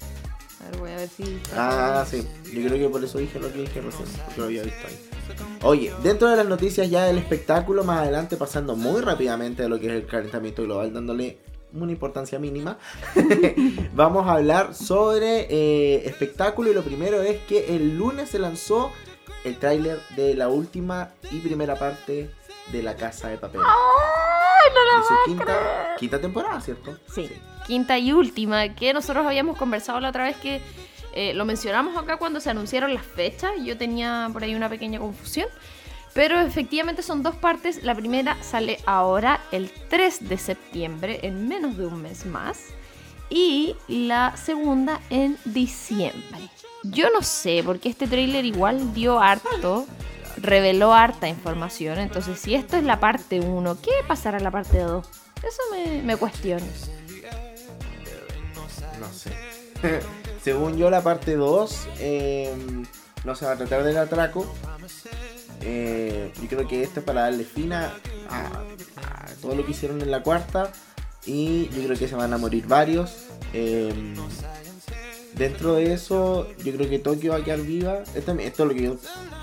A 0.60 0.70
ver, 0.70 0.80
voy 0.80 0.90
a 0.92 0.96
ver 0.96 1.08
si. 1.08 1.40
ah, 1.56 2.04
sí. 2.08 2.26
Yo 2.52 2.66
creo 2.68 2.78
que 2.78 2.88
por 2.88 3.02
eso 3.02 3.18
dije 3.18 3.40
lo 3.40 3.52
que 3.52 3.62
dije 3.62 3.80
recién, 3.80 4.08
porque 4.24 4.40
lo 4.40 4.44
había 4.44 4.62
visto 4.62 4.86
ahí. 4.86 4.98
Oye, 5.62 5.92
dentro 6.02 6.28
de 6.28 6.36
las 6.36 6.46
noticias 6.46 6.88
ya 6.88 7.04
del 7.04 7.18
espectáculo, 7.18 7.82
más 7.82 8.02
adelante 8.02 8.36
pasando 8.36 8.76
muy 8.76 9.00
rápidamente 9.00 9.64
a 9.64 9.68
lo 9.68 9.80
que 9.80 9.86
es 9.86 9.92
el 9.92 10.06
calentamiento 10.06 10.62
global, 10.62 10.92
dándole 10.92 11.38
una 11.82 11.92
importancia 11.92 12.38
mínima, 12.38 12.78
vamos 13.94 14.26
a 14.26 14.34
hablar 14.34 14.74
sobre 14.74 15.46
eh, 15.50 16.06
espectáculo 16.06 16.70
y 16.70 16.74
lo 16.74 16.82
primero 16.82 17.22
es 17.22 17.38
que 17.42 17.74
el 17.74 17.96
lunes 17.96 18.30
se 18.30 18.38
lanzó 18.38 18.92
el 19.44 19.58
tráiler 19.58 19.98
de 20.16 20.34
la 20.34 20.48
última 20.48 21.10
y 21.30 21.40
primera 21.40 21.76
parte 21.76 22.30
de 22.72 22.82
La 22.82 22.96
Casa 22.96 23.28
de 23.28 23.38
Papel. 23.38 23.60
de 23.60 25.02
su 25.06 25.14
quinta, 25.26 25.94
quinta 25.98 26.20
temporada, 26.20 26.60
¿cierto? 26.60 26.96
Sí. 27.12 27.30
Quinta 27.66 27.98
y 27.98 28.12
última, 28.12 28.74
que 28.74 28.92
nosotros 28.92 29.26
habíamos 29.26 29.56
conversado 29.56 30.00
la 30.00 30.10
otra 30.10 30.24
vez 30.24 30.36
que 30.36 30.60
eh, 31.14 31.32
lo 31.34 31.44
mencionamos 31.44 31.96
acá 31.96 32.16
cuando 32.16 32.40
se 32.40 32.50
anunciaron 32.50 32.92
las 32.92 33.04
fechas. 33.04 33.52
Yo 33.62 33.76
tenía 33.78 34.28
por 34.32 34.42
ahí 34.42 34.54
una 34.54 34.68
pequeña 34.68 34.98
confusión. 34.98 35.48
Pero 36.14 36.40
efectivamente 36.40 37.02
son 37.02 37.22
dos 37.22 37.34
partes. 37.34 37.82
La 37.82 37.94
primera 37.94 38.40
sale 38.42 38.78
ahora, 38.86 39.40
el 39.50 39.70
3 39.88 40.28
de 40.28 40.38
septiembre, 40.38 41.20
en 41.22 41.48
menos 41.48 41.76
de 41.76 41.86
un 41.86 42.00
mes 42.00 42.24
más. 42.24 42.60
Y 43.28 43.74
la 43.88 44.36
segunda 44.36 45.00
en 45.10 45.36
diciembre. 45.44 46.50
Yo 46.84 47.10
no 47.10 47.22
sé, 47.22 47.62
porque 47.64 47.88
este 47.88 48.06
tráiler 48.06 48.44
igual 48.44 48.94
dio 48.94 49.18
harto, 49.18 49.86
reveló 50.36 50.94
harta 50.94 51.26
información. 51.26 51.98
Entonces, 51.98 52.38
si 52.38 52.54
esto 52.54 52.76
es 52.76 52.84
la 52.84 53.00
parte 53.00 53.40
1, 53.40 53.78
¿qué 53.82 53.92
pasará 54.06 54.38
en 54.38 54.44
la 54.44 54.50
parte 54.50 54.78
2? 54.78 55.06
Eso 55.38 55.62
me, 55.72 56.02
me 56.02 56.16
cuestiono. 56.16 56.64
No 59.00 59.12
sé. 59.12 59.32
Según 60.42 60.76
yo, 60.76 60.90
la 60.90 61.02
parte 61.02 61.36
2 61.36 61.88
no 63.24 63.34
se 63.34 63.46
va 63.46 63.52
a 63.52 63.56
tratar 63.56 63.82
del 63.82 63.96
atraco. 63.96 64.46
Eh, 65.62 66.32
yo 66.40 66.48
creo 66.48 66.68
que 66.68 66.82
esto 66.82 67.00
es 67.00 67.06
para 67.06 67.22
darle 67.22 67.44
fin 67.44 67.72
a, 67.72 67.92
todo 69.40 69.54
lo 69.54 69.64
que 69.64 69.72
hicieron 69.72 70.00
en 70.02 70.10
la 70.10 70.22
cuarta. 70.22 70.72
Y 71.26 71.68
yo 71.70 71.84
creo 71.84 71.98
que 71.98 72.08
se 72.08 72.14
van 72.14 72.32
a 72.32 72.38
morir 72.38 72.66
varios. 72.66 73.26
Eh, 73.52 74.14
dentro 75.36 75.74
de 75.74 75.92
eso, 75.92 76.48
yo 76.58 76.72
creo 76.74 76.88
que 76.88 76.98
Tokio 76.98 77.32
va 77.32 77.38
a 77.38 77.44
quedar 77.44 77.60
viva. 77.60 78.02
Esto, 78.14 78.32
esto 78.32 78.62
es 78.62 78.68
lo 78.68 78.74
que 78.74 78.82
yo 78.82 78.96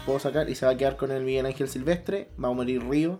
puedo 0.06 0.19
sacar. 0.19 0.50
Y 0.50 0.56
se 0.56 0.65
va 0.65 0.74
a 0.74 0.78
quedar 0.78 0.97
con 0.97 1.12
el 1.12 1.24
Miguel 1.24 1.45
Ángel 1.45 1.69
Silvestre. 1.69 2.30
Va 2.43 2.50
a 2.50 2.54
morir 2.54 2.84
Río. 2.88 3.19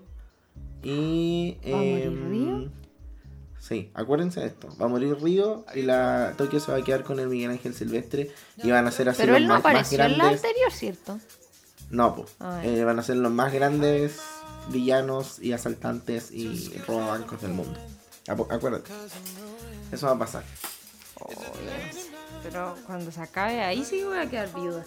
Y. 0.84 1.58
¿Va 1.66 1.78
a 1.78 1.82
morir 1.82 2.04
em, 2.04 2.30
Río? 2.30 2.72
Sí, 3.62 3.92
acuérdense 3.94 4.40
de 4.40 4.48
esto. 4.48 4.70
Va 4.82 4.86
a 4.86 4.90
morir 4.90 5.16
Río 5.22 5.66
y 5.76 5.84
la 5.84 6.34
Tokio 6.36 6.60
se 6.60 6.72
va 6.72 6.80
a 6.80 6.84
quedar 6.84 7.04
con 7.04 7.20
el 7.20 7.28
Miguel 7.28 7.52
Ángel 7.52 7.76
Silvestre 7.76 8.32
y 8.58 8.72
van 8.72 8.88
a 8.88 8.92
ser 8.92 9.08
así 9.08 9.22
Pero 9.22 9.34
los 9.34 9.42
él 9.42 9.48
no 9.48 9.54
más, 9.54 9.64
más 9.64 9.72
apareció 9.72 10.04
en 10.04 10.18
la 10.18 10.30
anterior, 10.30 10.72
¿cierto? 10.72 11.20
No, 11.92 12.16
pues. 12.16 12.30
Eh, 12.64 12.84
van 12.84 12.98
a 13.00 13.04
ser 13.04 13.18
los 13.18 13.32
más 13.32 13.54
grandes 13.54 14.20
villanos 14.70 15.40
y 15.40 15.52
asaltantes 15.54 16.32
y 16.32 16.72
robabancos 16.88 17.42
del 17.42 17.52
mundo. 17.52 17.78
Acuérdate. 18.28 18.92
Eso 19.92 20.08
va 20.08 20.14
a 20.14 20.20
pasar. 20.20 20.44
Pero 22.44 22.76
cuando 22.88 23.12
se 23.12 23.22
acabe 23.22 23.62
ahí 23.62 23.84
sí 23.86 24.04
voy 24.04 24.18
a 24.18 24.28
quedar 24.30 24.52
viuda. 24.54 24.84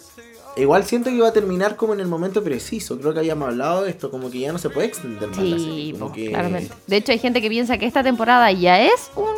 Igual 0.57 0.83
siento 0.83 1.09
que 1.09 1.19
va 1.21 1.29
a 1.29 1.33
terminar 1.33 1.77
como 1.77 1.93
en 1.93 2.01
el 2.01 2.07
momento 2.07 2.43
preciso. 2.43 2.99
Creo 2.99 3.13
que 3.13 3.19
habíamos 3.19 3.47
hablado 3.47 3.83
de 3.83 3.91
esto, 3.91 4.11
como 4.11 4.29
que 4.29 4.39
ya 4.39 4.51
no 4.51 4.57
se 4.59 4.69
puede 4.69 4.87
extender 4.87 5.29
más 5.29 5.37
la 5.37 5.43
Sí, 5.57 5.63
serie, 5.63 5.91
como 5.93 6.07
po, 6.07 6.13
que- 6.13 6.29
claramente. 6.29 6.73
De 6.87 6.97
hecho, 6.97 7.11
hay 7.13 7.19
gente 7.19 7.41
que 7.41 7.49
piensa 7.49 7.77
que 7.77 7.85
esta 7.85 8.03
temporada 8.03 8.51
ya 8.51 8.81
es 8.81 9.09
un 9.15 9.33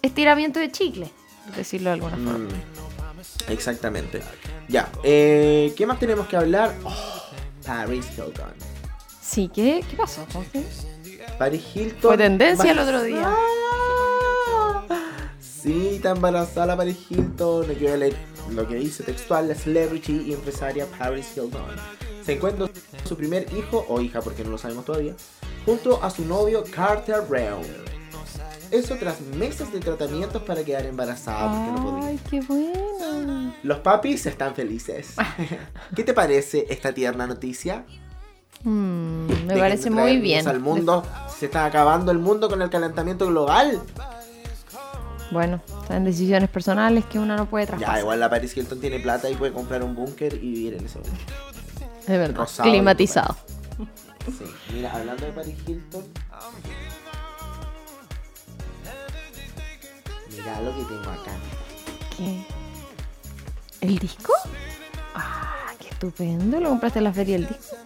estiramiento 0.00 0.58
de 0.58 0.72
chicle, 0.72 1.10
por 1.46 1.56
decirlo 1.56 1.90
de 1.90 1.94
alguna 1.94 2.16
forma. 2.16 2.38
Mm, 2.38 2.48
exactamente. 3.48 4.22
Ya, 4.68 4.90
eh, 5.02 5.72
¿qué 5.76 5.86
más 5.86 5.98
tenemos 5.98 6.26
que 6.26 6.36
hablar? 6.36 6.74
Oh, 6.84 7.22
Paris 7.66 8.06
Hilton. 8.16 8.52
Sí, 9.20 9.50
¿qué, 9.52 9.84
qué 9.88 9.96
pasó, 9.96 10.26
Jorge? 10.32 10.64
Paris 11.38 11.64
Hilton. 11.74 12.00
Fue 12.00 12.16
tendencia 12.16 12.72
el 12.72 12.78
otro 12.78 13.02
día. 13.02 13.34
Sí, 15.40 15.96
está 15.96 16.10
embarazada 16.10 16.76
Paris 16.76 16.98
Hilton. 17.08 17.70
Aquí 17.70 17.84
voy 17.84 17.92
a 17.92 17.96
leer 17.96 18.16
lo 18.50 18.66
que 18.66 18.76
dice 18.76 19.02
textual: 19.02 19.48
la 19.48 19.54
celebrity 19.54 20.22
y 20.26 20.32
empresaria 20.32 20.86
Paris 20.98 21.26
Hilton 21.36 21.62
se 22.24 22.34
encuentra 22.34 22.66
con 22.66 23.06
su 23.06 23.16
primer 23.16 23.46
hijo 23.54 23.86
o 23.88 24.00
hija, 24.02 24.20
porque 24.20 24.44
no 24.44 24.50
lo 24.50 24.58
sabemos 24.58 24.84
todavía, 24.84 25.14
junto 25.64 26.02
a 26.02 26.10
su 26.10 26.26
novio 26.26 26.62
Carter 26.70 27.22
Brown. 27.22 27.87
Eso 28.70 28.96
tras 28.96 29.20
meses 29.20 29.72
de 29.72 29.80
tratamientos 29.80 30.42
para 30.42 30.62
quedar 30.62 30.84
embarazada, 30.86 31.50
porque 31.50 31.72
no 31.72 31.90
podía. 31.90 32.08
Ay, 32.08 32.20
qué 32.30 32.40
bueno. 32.42 33.54
Los 33.62 33.78
papis 33.78 34.26
están 34.26 34.54
felices. 34.54 35.14
¿Qué 35.96 36.04
te 36.04 36.12
parece 36.12 36.66
esta 36.68 36.92
tierna 36.92 37.26
noticia? 37.26 37.84
Mm, 38.64 39.26
De 39.26 39.54
me 39.54 39.56
parece 39.58 39.90
muy 39.90 40.18
bien. 40.18 40.46
Al 40.46 40.60
mundo, 40.60 41.04
se 41.38 41.46
está 41.46 41.64
acabando 41.64 42.12
el 42.12 42.18
mundo 42.18 42.48
con 42.48 42.60
el 42.60 42.68
calentamiento 42.70 43.26
global. 43.26 43.80
Bueno, 45.30 45.60
son 45.86 46.04
decisiones 46.04 46.48
personales 46.48 47.04
que 47.04 47.18
uno 47.18 47.36
no 47.36 47.46
puede 47.46 47.66
traspasar. 47.66 47.96
Ya, 47.96 48.00
igual 48.00 48.20
la 48.20 48.30
Paris 48.30 48.56
Hilton 48.56 48.80
tiene 48.80 48.98
plata 48.98 49.28
y 49.28 49.34
puede 49.34 49.52
comprar 49.52 49.82
un 49.84 49.94
búnker 49.94 50.34
y 50.34 50.38
vivir 50.52 50.74
en 50.74 50.86
ese 50.86 50.98
búnker. 50.98 51.26
De 52.06 52.18
verdad. 52.18 52.36
Rosado 52.36 52.68
Climatizado. 52.68 53.36
Sí, 54.26 54.44
mira, 54.74 54.92
hablando 54.94 55.24
de 55.26 55.32
Paris 55.32 55.54
Hilton. 55.66 56.04
Lo 60.56 60.74
que 60.74 60.82
tengo 60.84 61.10
acá. 61.10 61.32
¿Qué? 62.16 62.42
¿El 63.80 63.98
disco? 63.98 64.32
Ah, 65.14 65.72
qué 65.78 65.88
estupendo. 65.88 66.58
¿Lo 66.58 66.70
compraste 66.70 66.98
en 66.98 67.04
la 67.04 67.12
feria 67.12 67.36
del 67.38 67.46
disco? 67.48 67.76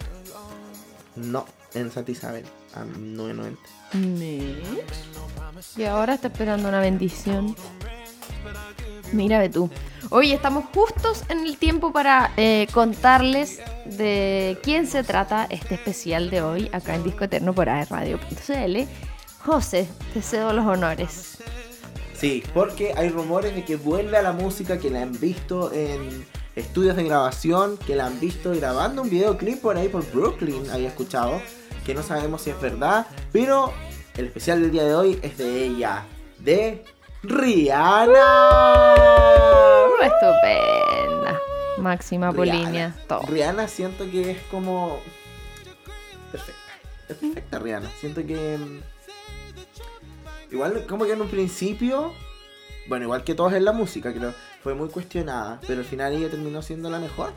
No, 1.17 1.45
en 1.75 1.91
Santa 1.91 2.13
Isabel, 2.13 2.47
a 2.75 2.85
9.90. 2.85 3.57
Y 5.77 5.85
ahora 5.85 6.15
está 6.15 6.29
esperando 6.29 6.69
una 6.69 6.81
bendición. 6.81 7.55
Mira, 9.13 9.39
ve 9.39 9.51
tú. 9.51 9.69
Hoy 10.09 10.33
estamos 10.33 10.65
justos 10.73 11.25
en 11.29 11.41
el 11.41 11.59
tiempo 11.59 11.93
para 11.93 12.33
eh, 12.37 12.69
contarles 12.73 13.61
de 13.85 14.59
quién 14.63 14.87
se 14.87 15.05
trata 15.05 15.47
este 15.51 15.75
especial 15.75 16.31
de 16.31 16.41
hoy 16.41 16.71
acá 16.73 16.95
en 16.95 17.05
Disco 17.05 17.25
Eterno 17.25 17.53
por 17.55 17.67
Radio.cl. 17.67 18.89
José, 19.45 19.89
te 20.15 20.23
cedo 20.23 20.53
los 20.55 20.65
honores. 20.65 21.43
Sí, 22.23 22.45
porque 22.55 22.95
hay 22.97 23.09
rumores 23.09 23.53
de 23.53 23.65
que 23.65 23.75
vuelve 23.75 24.17
a 24.17 24.23
la 24.23 24.31
música, 24.31 24.79
que 24.79 24.91
la 24.91 25.03
han 25.03 25.19
visto 25.19 25.73
en 25.73 26.25
estudios 26.55 26.95
de 26.95 27.03
grabación, 27.03 27.77
que 27.79 27.97
la 27.97 28.07
han 28.07 28.21
visto 28.21 28.53
grabando 28.53 29.03
un 29.03 29.11
videoclip 29.11 29.61
por 29.61 29.77
ahí 29.77 29.89
por 29.89 30.09
Brooklyn, 30.13 30.71
había 30.71 30.87
escuchado, 30.87 31.43
que 31.85 31.95
no 31.97 32.05
sabemos 32.05 32.43
si 32.43 32.51
es 32.51 32.61
verdad, 32.61 33.09
pero 33.33 33.73
el 34.17 34.27
especial 34.27 34.63
del 34.63 34.71
día 34.71 34.85
de 34.85 34.95
hoy 34.95 35.19
es 35.21 35.37
de 35.37 35.65
ella, 35.65 36.05
de 36.39 36.85
Rihanna. 37.25 38.15
Uh, 39.89 40.05
estupenda. 40.05 41.41
Máxima 41.79 42.33
Polinia. 42.33 42.95
Rihanna 43.27 43.67
siento 43.67 44.09
que 44.09 44.31
es 44.31 44.39
como 44.49 45.01
perfecta. 46.31 46.61
Es 47.09 47.17
perfecta 47.17 47.59
Rihanna. 47.59 47.91
Siento 47.99 48.25
que 48.25 48.59
mm, 48.59 48.92
Igual, 50.53 50.87
como 50.87 51.07
que 51.07 51.13
en 51.13 51.23
un 51.23 51.29
principio, 51.29 52.13
bueno, 52.87 53.05
igual 53.05 53.25
que 53.25 53.35
todos 53.35 53.55
en 53.55 53.65
la 53.65 53.73
música, 53.73 54.13
creo, 54.13 54.35
fue 54.63 54.75
muy 54.75 54.89
cuestionada, 54.89 55.61
pero 55.67 55.81
al 55.81 55.87
final 55.87 56.13
ella 56.13 56.31
terminó 56.31 56.61
siendo 56.61 56.91
la 56.91 56.99
mejor. 56.99 57.33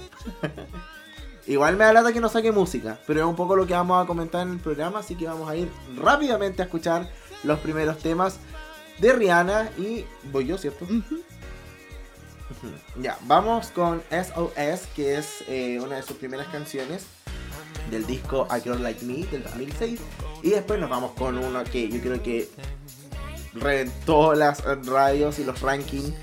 igual 1.48 1.78
me 1.78 1.86
agrada 1.86 2.12
que 2.12 2.20
no 2.20 2.28
saque 2.28 2.52
música, 2.52 3.00
pero 3.08 3.22
es 3.22 3.26
un 3.26 3.36
poco 3.36 3.56
lo 3.56 3.66
que 3.66 3.74
vamos 3.74 4.04
a 4.04 4.06
comentar 4.06 4.46
en 4.46 4.54
el 4.54 4.60
programa, 4.60 5.00
así 5.00 5.16
que 5.16 5.28
vamos 5.28 5.50
a 5.50 5.56
ir 5.56 5.70
rápidamente 5.96 6.62
a 6.62 6.66
escuchar 6.66 7.10
los 7.44 7.60
primeros 7.60 8.00
temas 8.00 8.40
de 9.00 9.14
Rihanna 9.14 9.70
y 9.78 10.06
voy 10.32 10.48
yo, 10.48 10.58
¿cierto? 10.58 10.86
Ya, 13.02 13.18
vamos 13.24 13.68
con 13.68 14.02
SOS, 14.10 14.88
que 14.96 15.18
es 15.18 15.44
eh, 15.48 15.80
una 15.82 15.98
de 15.98 16.04
sus 16.04 16.18
primeras 16.18 16.48
canciones 16.48 17.06
del 17.90 18.06
disco 18.06 18.48
A 18.50 18.60
Girl 18.60 18.82
Like 18.82 19.06
Me 19.06 19.26
del 19.26 19.44
2006. 19.44 20.00
Y 20.44 20.50
después 20.52 20.80
nos 20.80 20.90
vamos 20.90 21.12
con 21.12 21.38
uno 21.38 21.64
que 21.64 21.90
yo 21.90 22.00
creo 22.02 22.22
que 22.22 22.50
reventó 23.56 24.34
las 24.34 24.64
radios 24.86 25.40
y 25.40 25.44
los 25.44 25.62
rankings 25.62 26.14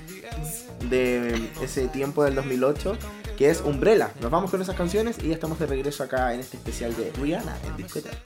de 0.89 1.49
ese 1.61 1.87
tiempo 1.87 2.23
del 2.23 2.35
2008, 2.35 2.97
que 3.37 3.49
es 3.49 3.61
Umbrella. 3.61 4.11
Nos 4.21 4.31
vamos 4.31 4.51
con 4.51 4.61
esas 4.61 4.75
canciones 4.75 5.17
y 5.21 5.29
ya 5.29 5.33
estamos 5.35 5.59
de 5.59 5.65
regreso 5.65 6.03
acá 6.03 6.33
en 6.33 6.39
este 6.39 6.57
especial 6.57 6.95
de 6.95 7.11
Rihanna 7.19 7.57
en 7.65 7.77
discoteca. 7.77 8.17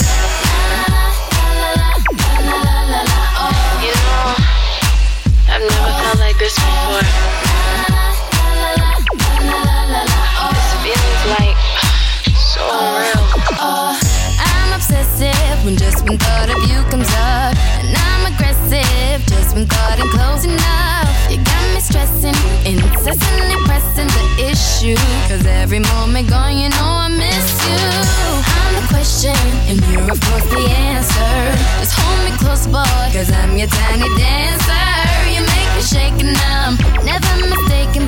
obsessive 14.77 15.65
when 15.65 15.75
just 15.75 16.05
one 16.05 16.17
thought 16.17 16.49
of 16.53 16.59
you 16.69 16.77
comes 16.93 17.09
up. 17.17 17.57
And 17.81 17.89
I'm 17.89 18.29
aggressive 18.31 19.25
just 19.25 19.55
when 19.55 19.65
thought 19.65 19.97
I'm 19.97 20.09
closing 20.13 20.53
up. 20.53 21.09
You 21.33 21.41
got 21.41 21.65
me 21.73 21.81
stressing, 21.81 22.37
incessantly 22.61 23.57
pressing 23.65 24.05
the 24.05 24.25
issue. 24.53 25.01
Cause 25.25 25.45
every 25.45 25.79
moment 25.79 26.29
gone, 26.29 26.55
you 26.61 26.69
know 26.69 26.89
I 27.05 27.09
miss 27.09 27.49
you. 27.65 27.81
I'm 28.53 28.71
the 28.77 28.85
question, 28.93 29.37
and 29.65 29.81
you're 29.89 30.05
of 30.13 30.19
course 30.29 30.47
the 30.53 30.61
answer. 30.93 31.33
Just 31.81 31.97
hold 31.97 32.19
me 32.29 32.31
close, 32.37 32.67
boy, 32.69 32.85
cause 33.17 33.31
I'm 33.33 33.57
your 33.57 33.67
tiny 33.67 34.09
dancer. 34.13 34.85
You 35.33 35.41
make 35.41 35.69
me 35.73 35.81
shake, 35.81 36.17
and 36.21 36.37
I'm 36.53 36.77
never 37.01 37.33
mistaken. 37.49 38.05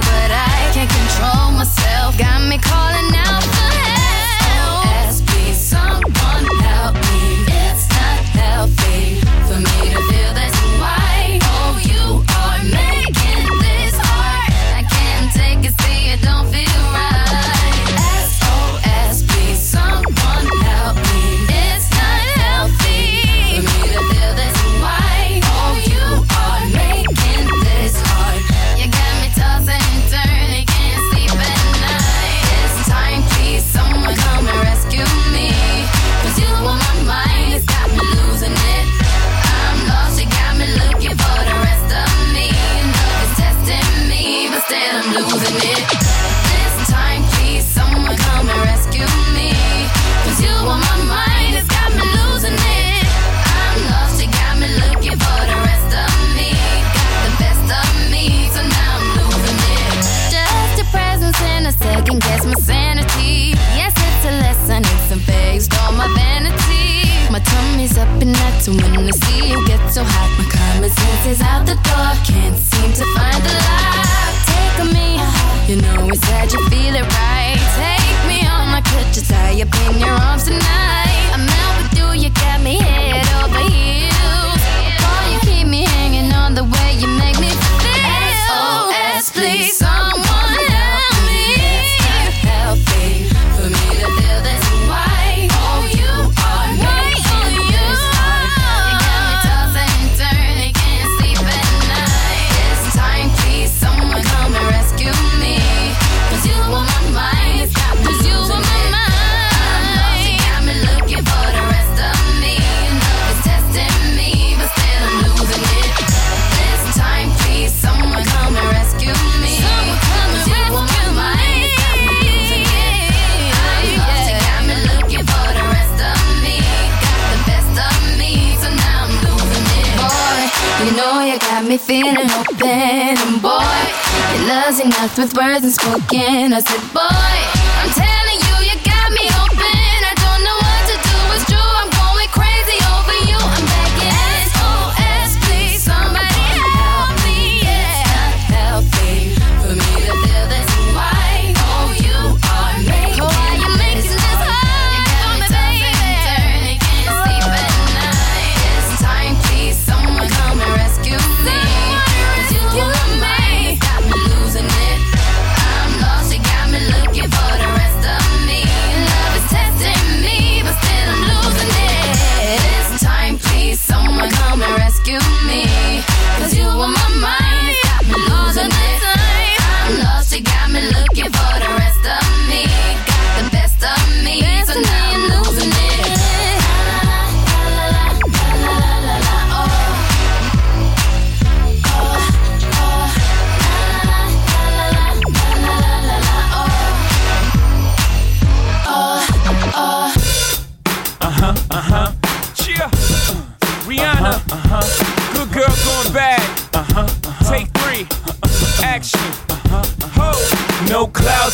again. 136.09 136.53
I 136.53 136.59
said, 136.59 136.93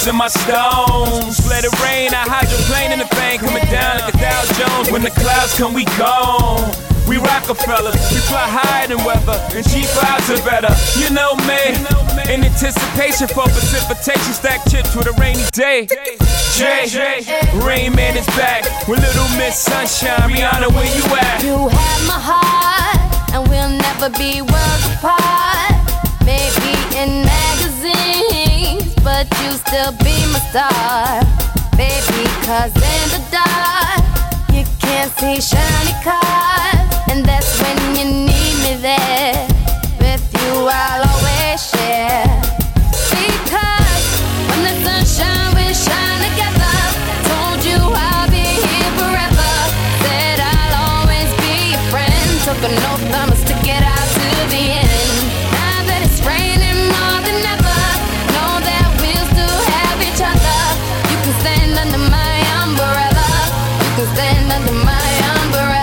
in 0.08 0.16
my 0.16 0.28
stones. 0.28 1.42
Let 1.50 1.66
it 1.66 1.74
rain, 1.82 2.14
I 2.14 2.26
hydroplane 2.26 2.92
in 2.92 3.00
the 3.00 3.10
bank, 3.18 3.42
coming 3.42 3.66
down 3.74 4.00
like 4.00 4.14
a 4.14 4.18
Dow 4.18 4.42
Jones. 4.54 4.92
When 4.92 5.02
the 5.02 5.10
clouds 5.10 5.58
come, 5.58 5.74
we 5.74 5.86
gone. 5.98 6.70
We 7.08 7.18
Rockefellers, 7.18 7.94
we 8.10 8.18
fly 8.26 8.50
higher 8.50 8.88
than 8.88 8.98
weather, 9.06 9.38
and 9.54 9.62
cheap 9.70 9.86
vibes 9.94 10.26
are 10.34 10.42
better. 10.42 10.74
You 10.98 11.14
know 11.14 11.38
me, 11.46 11.78
in 12.34 12.42
anticipation 12.42 13.30
for 13.30 13.46
precipitation, 13.46 14.34
stack 14.34 14.66
chips 14.70 14.96
with 14.96 15.06
a 15.06 15.14
rainy 15.22 15.46
day. 15.54 15.86
Jay, 16.58 16.90
Rain 17.62 17.94
Man 17.94 18.18
is 18.18 18.26
back 18.34 18.66
with 18.88 19.00
Little 19.06 19.30
Miss 19.38 19.58
Sunshine. 19.58 20.34
Rihanna, 20.34 20.74
where 20.74 20.90
you 20.98 21.06
at? 21.14 21.44
You 21.46 21.70
have 21.70 22.02
my 22.10 22.18
heart, 22.18 23.00
and 23.34 23.48
we'll 23.50 23.70
never 23.70 24.10
be 24.18 24.42
worlds 24.42 24.86
apart. 24.98 25.78
Maybe 26.26 26.74
in 26.98 27.22
magazines 27.22 28.35
but 29.06 29.30
you 29.44 29.52
still 29.52 29.92
be 30.04 30.18
my 30.34 30.42
star. 30.50 31.22
Baby, 31.78 32.26
cause 32.42 32.74
in 32.74 33.06
the 33.14 33.22
dark, 33.30 34.04
you 34.52 34.66
can't 34.80 35.12
see 35.20 35.40
shiny 35.40 35.94
cars. 36.04 36.90
And 37.12 37.24
that's 37.24 37.62
when 37.62 37.78
you 37.96 38.06
need 38.26 38.56
me 38.66 38.74
there. 38.82 39.48
With 40.00 40.26
you, 40.34 40.68
I'll 40.68 41.08
always 41.08 41.70
share. 41.70 42.55
my 64.86 65.42
umbrella. 65.42 65.75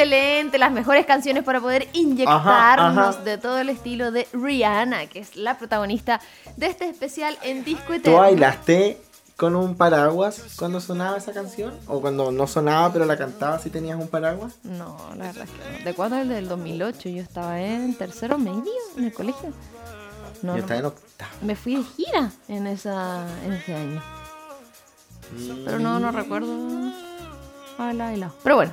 excelente, 0.00 0.58
las 0.58 0.72
mejores 0.72 1.04
canciones 1.06 1.44
para 1.44 1.60
poder 1.60 1.88
inyectarnos 1.92 3.24
de 3.24 3.38
todo 3.38 3.58
el 3.58 3.68
estilo 3.68 4.10
de 4.10 4.26
Rihanna, 4.32 5.06
que 5.06 5.20
es 5.20 5.36
la 5.36 5.58
protagonista 5.58 6.20
de 6.56 6.66
este 6.66 6.88
especial 6.88 7.36
en 7.42 7.64
disco 7.64 7.92
eterno. 7.92 8.18
¿Tú 8.18 8.22
bailaste 8.22 9.00
con 9.36 9.56
un 9.56 9.76
paraguas 9.76 10.42
cuando 10.56 10.80
sonaba 10.80 11.18
esa 11.18 11.32
canción? 11.32 11.74
¿O 11.86 12.00
cuando 12.00 12.32
no 12.32 12.46
sonaba 12.46 12.92
pero 12.92 13.04
la 13.04 13.16
cantaba 13.16 13.58
si 13.58 13.68
tenías 13.68 13.98
un 13.98 14.08
paraguas? 14.08 14.54
No, 14.62 14.96
la 15.16 15.26
verdad 15.26 15.44
es 15.44 15.50
que 15.50 15.78
no. 15.78 15.84
¿De 15.84 15.94
cuándo? 15.94 16.16
Del 16.16 16.48
2008. 16.48 17.08
Yo 17.10 17.22
estaba 17.22 17.60
en 17.60 17.94
tercero 17.94 18.38
medio 18.38 18.72
en 18.96 19.04
el 19.04 19.12
colegio. 19.12 19.52
Yo 20.42 20.56
estaba 20.56 20.80
en 20.80 20.86
octavo. 20.86 21.30
Me 21.42 21.56
fui 21.56 21.76
de 21.76 21.82
gira 21.82 22.30
en, 22.48 22.66
esa, 22.66 23.26
en 23.44 23.52
ese 23.52 23.74
año. 23.74 24.02
Pero 25.64 25.78
no, 25.78 26.00
no 26.00 26.10
mm. 26.10 26.16
recuerdo 26.16 26.54
haberla 27.78 28.04
bailado. 28.06 28.34
Pero 28.42 28.56
bueno. 28.56 28.72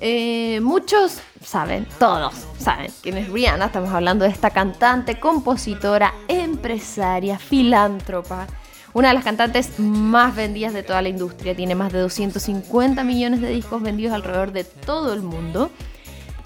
Eh, 0.00 0.60
muchos 0.62 1.18
saben, 1.44 1.86
todos 1.98 2.32
saben 2.58 2.90
quién 3.02 3.18
es 3.18 3.28
Rihanna. 3.28 3.66
Estamos 3.66 3.90
hablando 3.90 4.24
de 4.24 4.30
esta 4.30 4.50
cantante, 4.50 5.18
compositora, 5.18 6.14
empresaria, 6.28 7.38
filántropa. 7.38 8.46
Una 8.94 9.08
de 9.08 9.14
las 9.14 9.24
cantantes 9.24 9.78
más 9.78 10.36
vendidas 10.36 10.72
de 10.72 10.84
toda 10.84 11.02
la 11.02 11.08
industria. 11.08 11.56
Tiene 11.56 11.74
más 11.74 11.92
de 11.92 11.98
250 11.98 13.02
millones 13.02 13.40
de 13.40 13.50
discos 13.50 13.82
vendidos 13.82 14.14
alrededor 14.14 14.52
de 14.52 14.64
todo 14.64 15.12
el 15.12 15.22
mundo. 15.22 15.70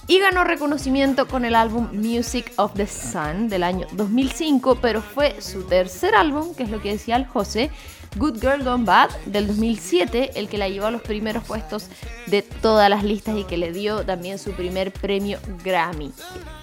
Y 0.09 0.19
ganó 0.19 0.45
reconocimiento 0.45 1.29
con 1.29 1.45
el 1.45 1.55
álbum 1.55 1.89
Music 1.93 2.53
of 2.57 2.73
the 2.75 2.87
Sun 2.87 3.49
del 3.49 3.63
año 3.63 3.87
2005, 3.93 4.79
pero 4.81 5.01
fue 5.01 5.41
su 5.41 5.63
tercer 5.65 6.15
álbum, 6.15 6.55
que 6.55 6.65
es 6.65 6.71
lo 6.71 6.83
que 6.83 6.93
decía 6.93 7.17
el 7.17 7.27
José, 7.27 7.71
Good 8.17 8.41
Girl 8.41 8.63
Gone 8.63 8.85
Bad 8.85 9.11
del 9.27 9.47
2007, 9.47 10.33
el 10.35 10.49
que 10.49 10.59
la 10.59 10.69
llevó 10.69 10.87
a 10.87 10.91
los 10.91 11.03
primeros 11.03 11.45
puestos 11.45 11.89
de 12.27 12.43
todas 12.43 12.91
las 12.91 13.05
listas 13.05 13.37
y 13.39 13.45
que 13.45 13.57
le 13.57 13.73
dio 13.73 14.05
también 14.05 14.39
su 14.39 14.53
primer 14.53 14.93
premio 14.93 15.39
Grammy. 15.65 16.13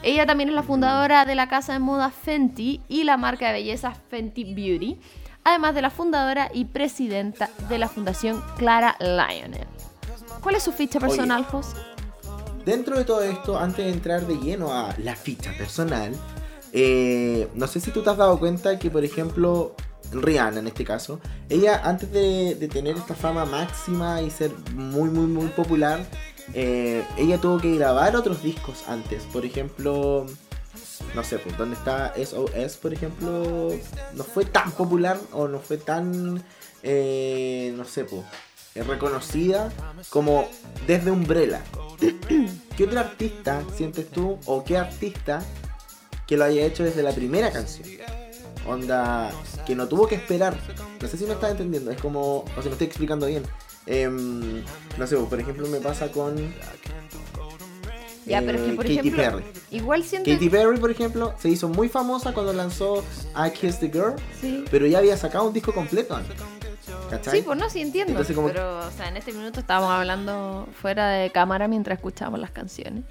Ella 0.04 0.26
también 0.26 0.50
es 0.50 0.56
la 0.56 0.64
fundadora 0.64 1.26
de 1.26 1.36
la 1.36 1.50
casa 1.50 1.74
de 1.74 1.80
moda 1.80 2.12
Fenty 2.12 2.82
y 2.88 3.04
la 3.04 3.18
marca 3.18 3.48
de 3.48 3.54
belleza 3.54 3.94
Fenty 4.10 4.54
Beauty, 4.54 5.00
además 5.44 5.74
de 5.74 5.82
la 5.82 5.90
fundadora 5.90 6.50
y 6.54 6.66
presidenta 6.66 7.50
de 7.68 7.78
la 7.78 7.90
fundación 7.90 8.44
Clara 8.58 8.96
Lionel. 9.00 9.68
¿Cuál 10.42 10.56
es 10.56 10.64
su 10.64 10.72
ficha 10.72 11.00
personal, 11.00 11.46
José? 11.46 11.76
Dentro 12.66 12.98
de 12.98 13.06
todo 13.06 13.24
esto, 13.24 13.58
antes 13.58 13.86
de 13.86 13.92
entrar 13.92 14.28
de 14.28 14.38
lleno 14.38 14.72
a 14.72 14.94
la 15.00 15.16
ficha 15.16 15.52
personal, 15.58 16.14
eh, 16.72 17.48
no 17.56 17.68
sé 17.68 17.80
si 17.80 17.92
tú 17.92 18.04
te 18.04 18.12
has 18.12 18.18
dado 18.18 18.38
cuenta 18.38 18.78
que, 18.78 18.92
por 18.92 19.04
ejemplo, 19.04 19.76
Rihanna 20.12 20.60
en 20.60 20.68
este 20.68 20.84
caso, 20.86 21.20
ella 21.50 21.82
antes 21.84 22.12
de, 22.12 22.56
tener 22.72 22.98
esta 22.98 23.16
fama 23.16 23.46
máxima 23.46 24.22
y 24.22 24.30
ser 24.30 24.52
muy, 24.74 25.10
muy, 25.10 25.28
muy 25.28 25.48
popular, 25.48 26.06
eh, 26.54 27.04
ella 27.18 27.40
tuvo 27.40 27.60
que 27.60 27.76
grabar 27.76 28.16
otros 28.16 28.42
discos 28.44 28.84
antes. 28.88 29.24
Por 29.24 29.46
ejemplo, 29.46 30.26
no 31.16 31.24
sé, 31.24 31.40
pues, 31.40 31.58
¿dónde 31.58 31.76
está 31.76 32.14
SOS, 32.16 32.78
por 32.78 32.94
ejemplo? 32.94 33.72
No 34.14 34.24
fue 34.24 34.46
tan 34.46 34.72
popular 34.72 35.20
o 35.32 35.48
no 35.48 35.60
fue 35.60 35.78
tan, 35.78 36.44
eh, 36.84 37.74
no 37.76 37.86
sé, 37.86 38.06
pues, 38.06 38.24
eh, 38.76 38.84
reconocida 38.84 39.72
como 40.10 40.48
desde 40.88 41.12
Umbrella. 41.12 41.62
¿Qué 42.78 42.84
otro 42.84 43.00
artista 43.00 43.64
sientes 43.76 44.10
tú 44.10 44.40
o 44.46 44.64
qué 44.64 44.78
artista 44.78 45.44
que 46.28 46.38
lo 46.38 46.46
haya 46.46 46.66
hecho 46.66 46.84
desde 46.84 47.04
la 47.04 47.12
primera 47.12 47.52
canción? 47.52 47.88
Onda, 48.68 49.32
que 49.66 49.76
no 49.76 49.88
tuvo 49.88 50.08
que 50.08 50.16
esperar. 50.16 50.56
No 51.02 51.08
sé 51.08 51.18
si 51.18 51.26
me 51.26 51.34
estás 51.34 51.52
entendiendo, 51.52 51.92
es 51.92 52.00
como, 52.02 52.40
o 52.58 52.62
si 52.62 52.68
me 52.68 52.72
estoy 52.74 52.88
explicando 52.88 53.26
bien. 53.28 53.44
Em, 53.86 54.64
no 54.98 55.08
sé, 55.08 55.16
por 55.18 55.40
ejemplo, 55.40 55.68
me 55.68 55.80
pasa 55.80 56.12
con 56.12 56.36
Ya, 58.26 58.42
pero 58.42 58.60
es 58.60 58.64
que 58.66 58.72
eh, 58.72 58.76
por 58.76 58.86
Katy 58.86 59.00
ejemplo, 59.00 59.24
Perry. 59.24 59.44
igual 59.72 60.04
siento 60.04 60.30
Katy 60.30 60.50
Perry, 60.50 60.78
por 60.78 60.92
ejemplo, 60.92 61.34
se 61.40 61.50
hizo 61.50 61.68
muy 61.68 61.90
famosa 61.90 62.34
cuando 62.34 62.54
lanzó 62.54 63.04
I 63.36 63.50
Kiss 63.52 63.80
the 63.80 63.90
Girl, 63.90 64.14
Sí. 64.40 64.66
pero 64.70 64.86
ya 64.86 65.00
había 65.00 65.18
sacado 65.18 65.46
un 65.48 65.54
disco 65.54 65.74
completo 65.74 66.16
antes. 66.16 66.36
¿Cachai? 67.10 67.38
Sí, 67.40 67.42
pues 67.44 67.58
no, 67.58 67.70
sí 67.72 67.82
entiendo. 67.82 68.12
Entonces, 68.12 68.36
como- 68.36 68.50
Pero, 68.50 68.80
o 68.86 68.92
sea, 68.92 69.08
en 69.08 69.18
este 69.18 69.32
minuto 69.34 69.60
estábamos 69.60 69.90
hablando 69.92 70.68
fuera 70.80 71.10
de 71.10 71.32
cámara 71.32 71.68
mientras 71.68 71.98
escuchábamos 71.98 72.40
las 72.40 72.52
canciones. 72.52 73.04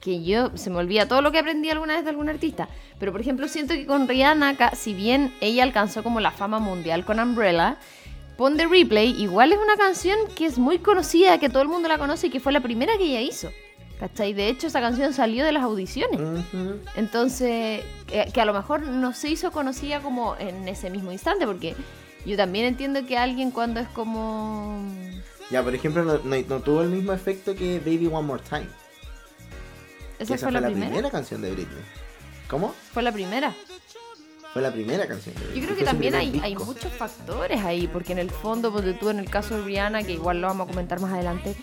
Que 0.00 0.22
yo 0.24 0.50
se 0.56 0.70
me 0.70 0.76
olvida 0.78 1.06
todo 1.06 1.20
lo 1.20 1.30
que 1.30 1.38
aprendí 1.38 1.68
alguna 1.70 1.94
vez 1.94 2.04
de 2.04 2.10
algún 2.10 2.28
artista. 2.30 2.68
Pero, 2.98 3.12
por 3.12 3.20
ejemplo, 3.20 3.48
siento 3.48 3.74
que 3.74 3.84
con 3.86 4.08
Rihanna, 4.08 4.56
si 4.74 4.94
bien 4.94 5.32
ella 5.40 5.62
alcanzó 5.62 6.02
como 6.02 6.20
la 6.20 6.30
fama 6.30 6.58
mundial 6.58 7.04
con 7.04 7.20
Umbrella, 7.20 7.76
Pon 8.38 8.56
the 8.56 8.66
Replay 8.66 9.10
igual 9.20 9.52
es 9.52 9.58
una 9.62 9.76
canción 9.76 10.18
que 10.34 10.46
es 10.46 10.56
muy 10.58 10.78
conocida, 10.78 11.38
que 11.38 11.50
todo 11.50 11.62
el 11.62 11.68
mundo 11.68 11.88
la 11.88 11.98
conoce 11.98 12.28
y 12.28 12.30
que 12.30 12.40
fue 12.40 12.52
la 12.52 12.60
primera 12.60 12.96
que 12.96 13.04
ella 13.04 13.20
hizo. 13.20 13.50
¿Cachai? 13.98 14.32
De 14.32 14.48
hecho, 14.48 14.68
esa 14.68 14.80
canción 14.80 15.12
salió 15.12 15.44
de 15.44 15.52
las 15.52 15.62
audiciones. 15.62 16.18
Entonces, 16.96 17.82
que, 18.06 18.30
que 18.32 18.40
a 18.40 18.46
lo 18.46 18.54
mejor 18.54 18.82
no 18.82 19.12
se 19.12 19.28
hizo 19.28 19.50
conocida 19.52 20.00
como 20.00 20.36
en 20.38 20.66
ese 20.68 20.88
mismo 20.88 21.12
instante, 21.12 21.46
porque 21.46 21.74
yo 22.24 22.36
también 22.38 22.64
entiendo 22.64 23.04
que 23.04 23.18
alguien 23.18 23.50
cuando 23.50 23.80
es 23.80 23.88
como... 23.88 24.82
Ya, 25.50 25.62
por 25.62 25.74
ejemplo, 25.74 26.02
no, 26.04 26.14
no- 26.24 26.42
no 26.48 26.60
tuvo 26.60 26.80
el 26.80 26.88
mismo 26.88 27.12
efecto 27.12 27.54
que 27.54 27.78
Baby 27.80 28.06
One 28.10 28.26
More 28.26 28.42
Time. 28.48 28.66
Que 30.28 30.34
¿Esa 30.34 30.50
fue 30.50 30.60
la, 30.60 30.66
primera? 30.66 31.10
canción 31.10 31.42
de 31.42 31.52
Britney. 31.52 31.84
¿Cómo? 32.48 32.74
Fue 32.92 33.02
la 33.02 33.12
primera. 33.12 33.54
Fue 34.52 34.62
la 34.62 34.72
primera 34.72 35.06
canción 35.06 35.34
de 35.34 35.40
Britney. 35.42 35.60
Yo 35.60 35.66
creo 35.66 35.78
que 35.78 35.84
también 35.84 36.14
hay, 36.14 36.40
hay 36.42 36.56
muchos 36.56 36.92
factores 36.92 37.62
ahí, 37.64 37.86
porque 37.86 38.12
en 38.12 38.18
el 38.18 38.30
fondo, 38.30 38.72
porque 38.72 38.92
tú 38.92 39.10
en 39.10 39.18
el 39.18 39.30
caso 39.30 39.56
de 39.56 39.64
Rihanna, 39.64 40.02
que 40.02 40.12
igual 40.12 40.40
lo 40.40 40.48
vamos 40.48 40.68
a 40.68 40.70
comentar 40.70 41.00
más 41.00 41.12
adelante, 41.12 41.54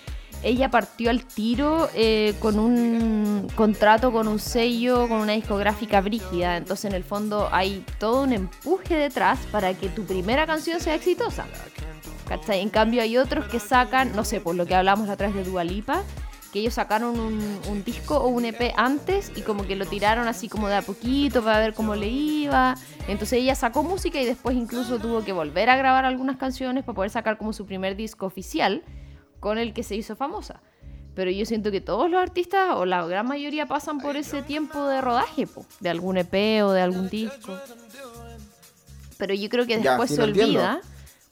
ella 0.43 0.69
partió 0.69 1.09
al 1.09 1.25
tiro 1.25 1.89
eh, 1.93 2.35
con 2.39 2.59
un 2.59 3.47
contrato, 3.55 4.11
con 4.11 4.27
un 4.27 4.39
sello, 4.39 5.07
con 5.07 5.19
una 5.19 5.33
discográfica 5.33 5.99
brígida. 6.01 6.57
Entonces, 6.57 6.85
en 6.85 6.95
el 6.95 7.03
fondo, 7.03 7.49
hay 7.51 7.83
todo 7.99 8.21
un 8.23 8.33
empuje 8.33 8.95
detrás 8.95 9.39
para 9.51 9.73
que 9.73 9.89
tu 9.89 10.05
primera 10.05 10.45
canción 10.45 10.79
sea 10.79 10.95
exitosa. 10.95 11.45
¿Cachai? 12.27 12.61
En 12.61 12.69
cambio, 12.69 13.01
hay 13.01 13.17
otros 13.17 13.45
que 13.45 13.59
sacan, 13.59 14.15
no 14.15 14.25
sé, 14.25 14.41
por 14.41 14.55
lo 14.55 14.65
que 14.65 14.75
hablamos 14.75 15.07
la 15.07 15.15
vez 15.15 15.33
de 15.33 15.43
Dualipa, 15.43 16.03
que 16.51 16.59
ellos 16.59 16.75
sacaron 16.75 17.19
un, 17.19 17.59
un 17.69 17.83
disco 17.83 18.17
o 18.17 18.27
un 18.27 18.45
EP 18.45 18.73
antes 18.77 19.31
y 19.35 19.41
como 19.41 19.65
que 19.65 19.75
lo 19.75 19.85
tiraron 19.85 20.27
así 20.27 20.47
como 20.49 20.67
de 20.67 20.75
a 20.75 20.81
poquito 20.81 21.43
para 21.43 21.59
ver 21.59 21.73
cómo 21.73 21.95
le 21.95 22.07
iba. 22.07 22.75
Entonces 23.07 23.39
ella 23.39 23.55
sacó 23.55 23.83
música 23.83 24.21
y 24.21 24.25
después 24.25 24.55
incluso 24.55 24.99
tuvo 24.99 25.23
que 25.23 25.33
volver 25.33 25.69
a 25.69 25.77
grabar 25.77 26.05
algunas 26.05 26.37
canciones 26.37 26.83
para 26.83 26.95
poder 26.95 27.11
sacar 27.11 27.37
como 27.37 27.53
su 27.53 27.65
primer 27.65 27.95
disco 27.95 28.25
oficial 28.25 28.83
con 29.39 29.57
el 29.57 29.73
que 29.73 29.83
se 29.83 29.95
hizo 29.95 30.15
famosa. 30.15 30.61
Pero 31.15 31.31
yo 31.31 31.45
siento 31.45 31.71
que 31.71 31.81
todos 31.81 32.09
los 32.11 32.21
artistas 32.21 32.75
o 32.75 32.85
la 32.85 33.05
gran 33.07 33.27
mayoría 33.27 33.65
pasan 33.65 33.99
por 33.99 34.17
ese 34.17 34.43
tiempo 34.43 34.85
de 34.87 35.01
rodaje, 35.01 35.47
po, 35.47 35.65
de 35.79 35.89
algún 35.89 36.17
EP 36.17 36.63
o 36.63 36.71
de 36.71 36.81
algún 36.81 37.09
disco. 37.09 37.57
Pero 39.17 39.33
yo 39.33 39.49
creo 39.49 39.65
que 39.65 39.81
Ya, 39.81 39.91
después 39.91 40.11
sí 40.11 40.15
se 40.15 40.21
lo 40.21 40.27
entiendo. 40.27 40.79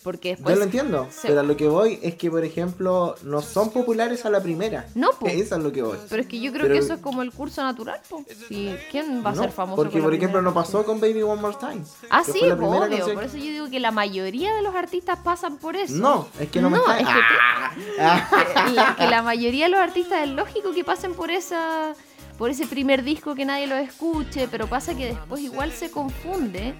Porque 0.05 0.29
Yo 0.29 0.35
después 0.35 0.57
lo 0.57 0.63
entiendo, 0.63 1.07
se- 1.11 1.27
pero 1.27 1.41
a 1.41 1.43
lo 1.43 1.57
que 1.57 1.67
voy 1.67 1.99
es 2.01 2.15
que, 2.15 2.31
por 2.31 2.45
ejemplo, 2.45 3.15
no 3.23 3.41
son 3.41 3.71
populares 3.71 4.23
a 4.25 4.29
la 4.29 4.39
primera. 4.41 4.87
No, 4.95 5.09
po. 5.19 5.27
Eso 5.27 5.57
es 5.57 5.61
lo 5.63 5.71
que 5.73 5.81
voy. 5.81 5.97
Pero 6.09 6.21
es 6.21 6.27
que 6.29 6.39
yo 6.39 6.51
creo 6.53 6.61
Pero- 6.63 6.75
que 6.75 6.79
eso 6.79 6.93
es 6.93 7.01
como 7.01 7.21
el 7.23 7.31
curso 7.33 7.61
natural, 7.63 7.99
po. 8.07 8.23
Sí, 8.47 8.73
¿Quién 8.91 9.21
va 9.25 9.31
a 9.31 9.33
No, 9.33 9.41
ser 9.41 9.51
famoso? 9.51 9.75
Porque, 9.75 10.01
por 10.01 10.13
ejemplo, 10.13 10.41
no 10.41 10.53
pasó 10.53 10.85
con 10.85 11.01
Baby 11.01 11.23
One 11.23 11.41
More 11.41 11.57
Time. 11.59 11.81
Ah, 12.09 12.23
sí, 12.23 12.39
obvio. 12.49 12.79
canción- 12.79 13.13
Por 13.15 13.23
eso 13.25 13.35
yo 13.37 13.43
digo 13.43 13.69
que 13.69 13.79
la 13.81 13.91
mayoría 13.91 14.55
de 14.55 14.61
los 14.61 14.73
artistas 14.75 15.19
pasan 15.23 15.57
por 15.57 15.75
eso. 15.75 15.95
No, 15.95 16.27
es 16.39 16.49
que 16.49 16.61
no, 16.61 16.69
me 16.69 16.77
No, 16.77 16.83
está... 16.83 16.99
es 16.99 17.07
que 17.07 17.13
te- 17.13 18.01
Ah, 18.01 18.29
la, 18.73 18.95
que 18.95 19.07
la 19.07 19.21
mayoría 19.23 19.65
de 19.65 19.71
los 19.71 19.79
artistas 19.81 20.23
es 20.23 20.29
lógico 20.29 20.71
que 20.71 20.83
pasen 20.83 21.13
por 21.15 21.31
esa 21.31 21.93
por 22.38 22.50
ese 22.50 22.65
primer 22.67 23.04
disco 23.04 23.34
que 23.36 23.45
nadie 23.45 23.67
lo 23.67 23.76
escuche, 23.76 24.48
pero 24.50 24.67
pasa 24.67 24.95
que 24.95 25.08
después 25.08 25.41
igual 25.41 25.71
se 25.71 25.89
confunde. 25.91 26.74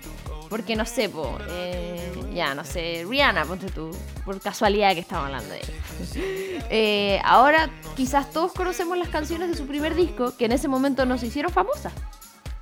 Porque 0.50 0.76
no 0.76 0.86
sé, 0.86 1.10
po, 1.10 1.38
eh, 1.50 2.12
ya 2.34 2.54
no 2.54 2.64
sé, 2.64 3.04
Rihanna, 3.10 3.46
ponte 3.46 3.68
tú, 3.72 3.90
por 4.24 4.40
casualidad 4.40 4.94
que 4.94 5.00
estamos 5.00 5.26
hablando 5.26 5.50
de 5.50 5.58
ella. 5.58 5.68
Eh, 6.70 7.20
ahora 7.24 7.70
quizás 7.96 8.32
todos 8.32 8.52
conocemos 8.52 8.98
las 8.98 9.10
canciones 9.10 9.50
de 9.50 9.56
su 9.56 9.68
primer 9.68 9.94
disco 9.96 10.36
que 10.36 10.46
en 10.46 10.52
ese 10.52 10.68
momento 10.68 11.06
no 11.06 11.18
se 11.18 11.28
hicieron 11.28 11.52
famosas, 11.52 11.94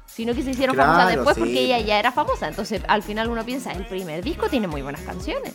sino 0.05 0.35
que 0.35 0.43
se 0.43 0.51
hicieron 0.51 0.75
famosas 0.75 1.07
después 1.15 1.35
sí. 1.35 1.39
porque 1.41 1.59
ella 1.61 1.79
ya 1.79 1.99
era 1.99 2.11
famosa. 2.11 2.47
Entonces 2.49 2.81
al 2.87 3.01
final 3.01 3.29
uno 3.29 3.45
piensa, 3.45 3.71
el 3.71 3.85
primer 3.87 4.23
disco 4.23 4.49
tiene 4.49 4.67
muy 4.67 4.81
buenas 4.81 5.01
canciones. 5.01 5.53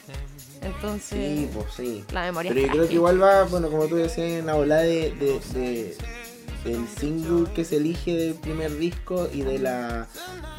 Entonces, 0.63 1.09
Sí, 1.11 1.51
pues 1.53 1.67
sí. 1.77 2.05
la 2.11 2.23
memoria 2.23 2.53
Pero 2.53 2.67
yo 2.67 2.73
creo 2.73 2.89
que 2.89 2.95
igual 2.95 3.23
va, 3.23 3.45
bueno, 3.45 3.69
como 3.69 3.87
tú 3.87 3.97
decías, 3.97 4.27
en 4.41 4.47
la 4.47 4.57
ola 4.57 4.77
de, 4.79 5.13
de, 5.13 5.41
de- 5.53 5.97
del 6.69 6.87
single 6.89 7.51
que 7.53 7.65
se 7.65 7.77
elige 7.77 8.15
del 8.15 8.35
primer 8.35 8.77
disco 8.77 9.29
y 9.33 9.43
de 9.43 9.59
la, 9.59 10.07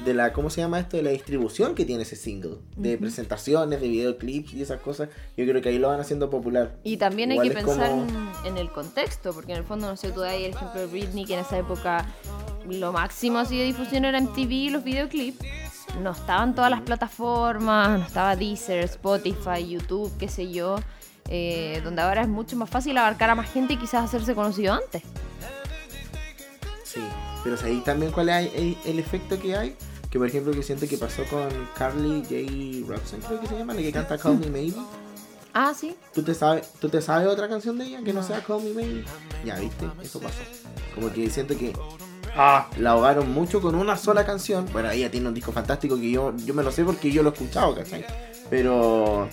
de 0.04 0.14
la, 0.14 0.34
¿cómo 0.34 0.50
se 0.50 0.62
llama 0.62 0.80
esto? 0.80 0.98
De 0.98 1.04
la 1.04 1.12
distribución 1.12 1.76
que 1.76 1.86
tiene 1.86 2.04
ese 2.04 2.16
single. 2.16 2.58
De 2.76 2.98
presentaciones, 2.98 3.80
de 3.80 3.88
videoclips 3.88 4.54
y 4.54 4.62
esas 4.62 4.82
cosas. 4.82 5.10
Yo 5.38 5.46
creo 5.46 5.62
que 5.62 5.70
ahí 5.70 5.78
lo 5.78 5.90
van 5.90 6.00
haciendo 6.00 6.30
popular. 6.30 6.76
Y 6.84 6.98
también 6.98 7.32
Igual 7.32 7.48
hay 7.48 7.56
que 7.56 7.62
pensar 7.64 7.90
como- 7.90 8.32
en, 8.46 8.58
el 8.58 8.72
contexto, 8.72 9.34
porque 9.34 9.52
en 9.52 9.60
el 9.60 9.64
fondo, 9.64 9.88
no 9.88 9.96
sé, 9.96 10.12
tú 10.12 10.22
das 10.22 10.32
ahí 10.32 10.46
el 10.46 10.56
ejemplo 10.56 10.82
de 10.82 10.88
Britney, 10.88 11.26
que 11.26 11.36
en 11.36 11.42
esa 11.42 11.58
época 11.58 12.06
lo 12.68 12.92
máximo 12.92 13.40
así 13.40 13.58
de 13.58 13.66
difusión 13.66 14.06
era 14.06 14.20
MTV, 14.20 14.72
los 14.72 14.84
videoclips. 14.84 15.40
No 16.02 16.12
estaban 16.12 16.56
todas 16.56 16.72
las 16.72 16.82
plataformas, 16.82 18.00
no 18.00 18.06
estaba 18.06 18.36
Deezer, 18.36 18.84
Spotify, 18.86 19.68
YouTube, 19.68 20.12
qué 20.20 20.28
sé 20.28 20.52
yo, 20.52 20.78
eh, 21.28 21.82
donde 21.84 22.02
ahora 22.02 22.22
es 22.22 22.28
mucho 22.28 22.56
más 22.56 22.70
fácil 22.70 22.98
abarcar 22.98 23.30
a 23.32 23.36
más 23.36 23.52
gente 23.52 23.74
y 23.74 23.78
quizás 23.78 24.06
hacerse 24.06 24.36
conocido 24.36 24.74
antes. 24.74 25.04
Sí. 26.92 27.02
Pero 27.44 27.56
ahí 27.64 27.82
también 27.82 28.12
cuál 28.12 28.30
es 28.30 28.52
el, 28.56 28.76
el 28.84 29.00
efecto 29.00 29.40
que 29.40 29.56
hay. 29.56 29.76
Que 30.10 30.18
por 30.18 30.28
ejemplo 30.28 30.52
que 30.52 30.64
siento 30.64 30.88
que 30.88 30.98
pasó 30.98 31.24
con 31.26 31.48
Carly 31.78 32.24
J. 32.24 32.92
Robson, 32.92 33.22
creo 33.22 33.40
que 33.40 33.48
se 33.48 33.60
llama, 33.60 33.76
la 33.76 33.82
que 33.82 33.92
canta 33.92 34.18
Call 34.18 34.40
Me 34.40 34.48
Maybe. 34.48 34.78
Ah, 35.54 35.72
sí. 35.80 35.96
¿Tú 36.16 36.24
te, 36.24 36.34
sabes, 36.34 36.68
¿Tú 36.80 36.90
te 36.90 37.00
sabes 37.00 37.28
otra 37.28 37.48
canción 37.48 37.78
de 37.78 37.86
ella 37.86 38.02
que 38.04 38.12
no, 38.12 38.24
sea 38.24 38.44
Call 38.44 38.64
Me 38.64 38.74
Maybe? 38.74 39.06
Ya, 39.46 39.60
¿viste? 39.60 39.86
Eso 40.02 40.20
pasó. 40.20 40.40
Como 40.96 41.14
que 41.14 41.30
siento 41.30 41.56
que 41.56 41.74
la 42.36 42.90
ahogaron 42.90 43.32
mucho 43.32 43.62
con 43.62 43.76
una 43.76 43.98
sola 43.98 44.26
canción. 44.26 44.68
Bueno, 44.74 44.90
ella 44.90 45.12
tiene 45.12 45.28
un 45.28 45.36
disco 45.36 45.52
fantástico 45.52 45.96
que 45.96 46.10
yo, 46.10 46.34
yo 46.38 46.56
me 46.56 46.64
lo 46.64 46.72
sé 46.72 46.84
porque 46.84 47.12
yo 47.12 47.22
lo 47.22 47.30
he 47.30 47.34
escuchado, 47.34 47.76
¿cachai? 47.76 48.04
Pero 48.50 49.30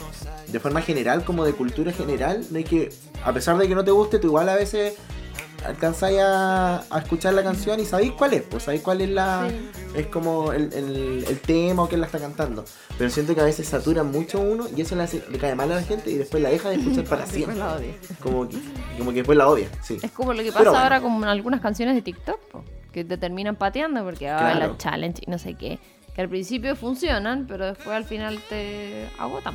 de 0.49 0.61
forma 0.61 0.83
general, 0.83 1.25
como 1.25 1.43
de 1.47 1.55
cultura 1.55 1.91
general, 1.91 2.45
no 2.51 2.59
hay 2.59 2.65
que, 2.65 2.93
a 3.25 3.33
pesar 3.33 3.57
de 3.57 3.67
que 3.67 3.75
no 3.75 3.83
te 3.83 3.93
guste, 3.93 4.19
tú 4.19 4.27
igual 4.27 4.51
a 4.51 4.55
veces 4.55 4.95
alcanzáis 5.65 6.19
a, 6.21 6.79
a 6.91 6.99
escuchar 6.99 7.35
la 7.35 7.43
canción 7.43 7.81
y 7.81 7.85
sabéis 7.85 8.13
cuál 8.13 8.35
es, 8.35 8.43
pues 8.43 8.65
sabéis 8.65 8.83
cuál 8.83 9.01
es 9.01 9.09
la. 9.11 9.49
Sí. 9.49 9.71
Es 9.99 10.07
como 10.09 10.53
el, 10.53 10.73
el, 10.73 11.25
el 11.29 11.41
tema 11.41 11.85
o 11.85 11.89
quién 11.89 12.01
la 12.01 12.07
está 12.07 12.19
cantando. 12.19 12.65
Pero 12.99 13.09
siento 13.11 13.35
que 13.35 13.41
a 13.41 13.45
veces 13.45 13.67
satura 13.69 14.03
mucho 14.03 14.41
uno 14.41 14.67
y 14.77 14.81
eso 14.83 14.95
le, 14.97 15.05
hace- 15.05 15.25
le 15.31 15.39
cae 15.39 15.55
mal 15.55 15.71
a 15.73 15.77
la 15.77 15.83
gente 15.83 16.11
y 16.11 16.15
después 16.19 16.43
la 16.43 16.51
deja 16.51 16.69
de 16.71 16.77
escuchar 16.77 17.05
para 17.05 17.27
siempre. 17.27 17.57
la 17.57 17.75
odio. 17.77 17.95
Como 18.23 18.49
que, 18.49 18.59
como 18.99 19.11
que 19.11 19.17
después 19.19 19.39
la 19.39 19.49
odia, 19.49 19.69
sí. 19.83 19.99
Es 20.03 20.11
como 20.13 20.33
lo 20.33 20.39
que 20.43 20.53
Pero 20.53 20.55
pasa 20.59 20.71
bueno. 20.71 20.83
ahora 20.85 21.01
con 21.01 21.25
algunas 21.25 21.61
canciones 21.61 21.95
de 21.95 22.03
TikTok, 22.03 22.39
po, 22.51 22.65
que 22.93 23.05
te 23.05 23.17
terminan 23.17 23.57
pateando 23.57 24.05
porque 24.05 24.29
ah, 24.29 24.39
Claro. 24.39 24.73
la 24.73 24.77
challenge 24.79 25.23
y 25.27 25.31
no 25.31 25.39
sé 25.39 25.55
qué. 25.55 25.79
Que 26.15 26.23
al 26.23 26.29
principio 26.31 26.75
funcionan, 26.77 27.47
pero 27.47 27.67
después 27.67 27.89
al 27.95 28.05
final 28.05 28.39
te 28.49 29.07
agotan. 29.19 29.55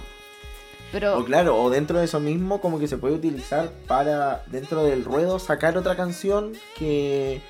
Pero 0.91 1.17
O 1.19 1.25
claro, 1.25 1.55
o 1.61 1.69
dentro 1.69 1.99
de 1.99 2.05
eso 2.05 2.19
mismo 2.19 2.59
como 2.61 2.79
que 2.79 2.87
se 2.87 2.97
puede 2.97 3.13
utilizar 3.15 3.69
para 3.87 4.43
dentro 4.47 4.83
del 4.83 5.03
ruedo 5.05 5.39
sacar 5.39 5.77
otra 5.77 5.95
canción 5.95 6.53
que, 6.77 7.41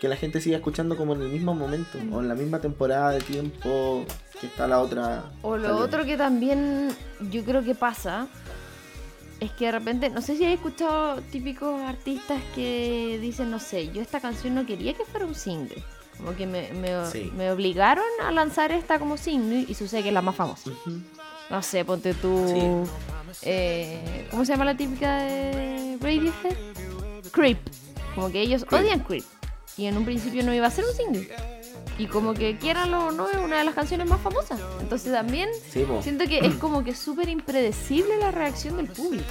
que 0.00 0.08
la 0.08 0.16
gente 0.16 0.40
siga 0.40 0.56
escuchando 0.56 0.96
como 0.96 1.14
en 1.14 1.22
el 1.22 1.28
mismo 1.28 1.54
momento 1.54 1.98
o 2.12 2.20
en 2.20 2.28
la 2.28 2.34
misma 2.34 2.60
temporada 2.60 3.10
de 3.12 3.20
tiempo 3.20 4.04
que 4.40 4.46
está 4.48 4.66
la 4.68 4.80
otra. 4.80 5.24
O 5.42 5.56
lo 5.56 5.62
saliendo. 5.62 5.84
otro 5.84 6.04
que 6.04 6.16
también 6.16 6.88
yo 7.30 7.42
creo 7.44 7.62
que 7.64 7.74
pasa 7.74 8.26
es 9.40 9.50
que 9.52 9.66
de 9.66 9.72
repente, 9.72 10.10
no 10.10 10.22
sé 10.22 10.36
si 10.36 10.44
has 10.44 10.52
escuchado 10.52 11.20
típicos 11.32 11.80
artistas 11.82 12.40
que 12.54 13.18
dicen, 13.20 13.50
no 13.50 13.58
sé, 13.58 13.90
yo 13.92 14.00
esta 14.00 14.20
canción 14.20 14.54
no 14.54 14.64
quería 14.64 14.94
que 14.94 15.04
fuera 15.04 15.26
un 15.26 15.34
single. 15.34 15.82
Como 16.16 16.34
que 16.36 16.46
me, 16.46 16.70
me, 16.72 17.04
Sí. 17.06 17.32
me 17.36 17.50
obligaron 17.50 18.04
a 18.24 18.30
lanzar 18.30 18.70
esta 18.72 18.98
como 19.00 19.16
single 19.16 19.64
y 19.68 19.74
sucede 19.74 20.02
que 20.02 20.08
es 20.08 20.14
la 20.14 20.22
más 20.22 20.36
famosa. 20.36 20.70
Ujú. 20.70 21.00
No 21.50 21.62
sé, 21.62 21.84
ponte 21.84 22.14
tú. 22.14 22.86
eh, 23.42 24.26
¿Cómo 24.30 24.44
se 24.44 24.52
llama 24.52 24.64
la 24.64 24.76
típica 24.76 25.18
de 25.18 25.98
Radiohead? 26.00 26.56
Creep. 27.32 27.58
Como 28.14 28.30
que 28.30 28.40
ellos 28.40 28.64
Creep. 28.64 28.82
odian 28.82 29.00
Creep. 29.00 29.24
Y 29.76 29.86
en 29.86 29.96
un 29.96 30.04
principio 30.04 30.42
no 30.44 30.54
iba 30.54 30.66
a 30.66 30.70
ser 30.70 30.84
un 30.84 30.94
single. 30.94 31.28
Y 31.98 32.06
como 32.06 32.34
que 32.34 32.56
quieranlo 32.58 33.06
o 33.06 33.12
no, 33.12 33.28
es 33.28 33.36
una 33.36 33.58
de 33.58 33.64
las 33.64 33.74
canciones 33.74 34.08
más 34.08 34.20
famosas. 34.20 34.60
Entonces 34.80 35.12
también 35.12 35.48
Sí, 35.70 35.84
siento 36.02 36.26
que 36.26 36.38
es 36.40 36.54
como 36.56 36.82
que 36.82 36.94
súper 36.94 37.28
impredecible 37.28 38.16
la 38.18 38.30
reacción 38.30 38.76
del 38.76 38.88
público. 38.88 39.24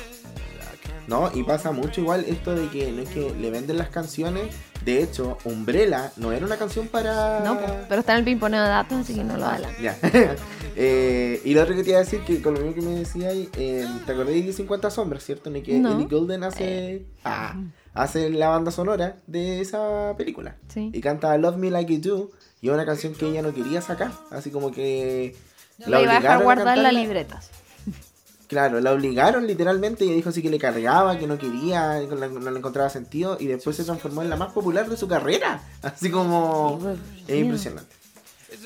No, 1.08 1.30
y 1.34 1.44
pasa 1.44 1.72
mucho 1.72 2.00
igual 2.00 2.24
esto 2.28 2.56
de 2.56 2.70
que 2.70 2.90
no 2.92 3.02
es 3.02 3.10
que 3.10 3.32
le 3.34 3.50
venden 3.52 3.78
las 3.78 3.90
canciones. 3.90 4.56
De 4.84 5.02
hecho, 5.02 5.38
Umbrella 5.46 6.12
no 6.18 6.32
era 6.32 6.46
una 6.46 6.58
canción 6.58 6.88
para. 6.88 7.40
No, 7.42 7.58
pero 7.88 8.02
está 8.02 8.14
en 8.14 8.20
el 8.20 8.26
pimponeo 8.26 8.62
de 8.62 8.68
datos, 8.70 9.00
así 9.00 9.14
que 9.14 9.24
no 9.24 9.38
lo 9.38 9.46
adelanto. 9.46 9.82
Ya. 9.82 9.98
Eh, 10.76 11.40
y 11.46 11.54
lo 11.54 11.62
otro 11.62 11.76
que 11.76 11.84
te 11.84 11.92
iba 11.92 12.00
a 12.00 12.04
decir, 12.04 12.22
que 12.22 12.42
con 12.42 12.56
lo 12.56 12.62
mismo 12.62 12.74
que 12.74 12.82
me 12.82 12.96
decía 12.96 13.30
ahí, 13.30 13.48
eh, 13.58 13.86
¿te 14.08 14.12
acordás 14.12 14.34
de 14.34 14.54
50 14.54 14.90
sombras, 14.90 15.24
cierto? 15.24 15.52
En 15.52 15.58
el 15.58 15.62
que 15.62 15.78
No. 15.78 15.94
Ellie 15.94 16.08
Golden 16.08 16.44
hace, 16.44 17.06
ah, 17.24 17.56
hace 17.94 18.32
la 18.32 18.50
banda 18.50 18.72
sonora 18.72 19.18
de 19.28 19.62
esa 19.62 20.16
película. 20.18 20.56
Sí. 20.70 20.90
Y 20.92 21.00
canta 21.00 21.38
Love 21.38 21.58
Me 21.58 21.70
Like 21.70 22.00
You 22.00 22.02
Do, 22.02 22.32
y 22.60 22.70
es 22.70 22.74
una 22.74 22.88
canción 22.88 23.14
que 23.14 23.28
ella 23.30 23.44
no 23.44 23.54
quería 23.54 23.82
sacar, 23.82 24.14
así 24.32 24.50
como 24.50 24.72
que... 24.72 25.36
La 25.78 26.02
iba 26.02 26.14
a 26.14 26.16
dejar 26.16 26.18
obligaron 26.18 26.42
a 26.42 26.44
guardar 26.44 26.78
en 26.78 26.84
la 26.84 26.90
cantarla. 26.90 27.00
libreta. 27.00 27.42
Claro, 28.48 28.80
la 28.82 28.92
obligaron 28.92 29.48
literalmente 29.48 30.06
y 30.06 30.14
dijo 30.14 30.30
así 30.30 30.42
que 30.42 30.50
le 30.50 30.60
cargaba, 30.60 31.18
que 31.18 31.28
no 31.28 31.38
quería, 31.38 32.00
que 32.08 32.16
no, 32.16 32.52
le 32.52 32.58
encontraba 32.58 32.90
sentido 32.90 33.38
y 33.40 33.48
después 33.48 33.76
se 33.76 33.84
transformó 33.84 34.22
en 34.22 34.30
la 34.30 34.36
más 34.36 34.52
popular 34.52 34.90
de 34.90 34.98
su 34.98 35.08
carrera. 35.08 35.62
Así 35.82 36.12
como... 36.12 36.80
Es 37.28 37.40
impresionante. 37.40 37.96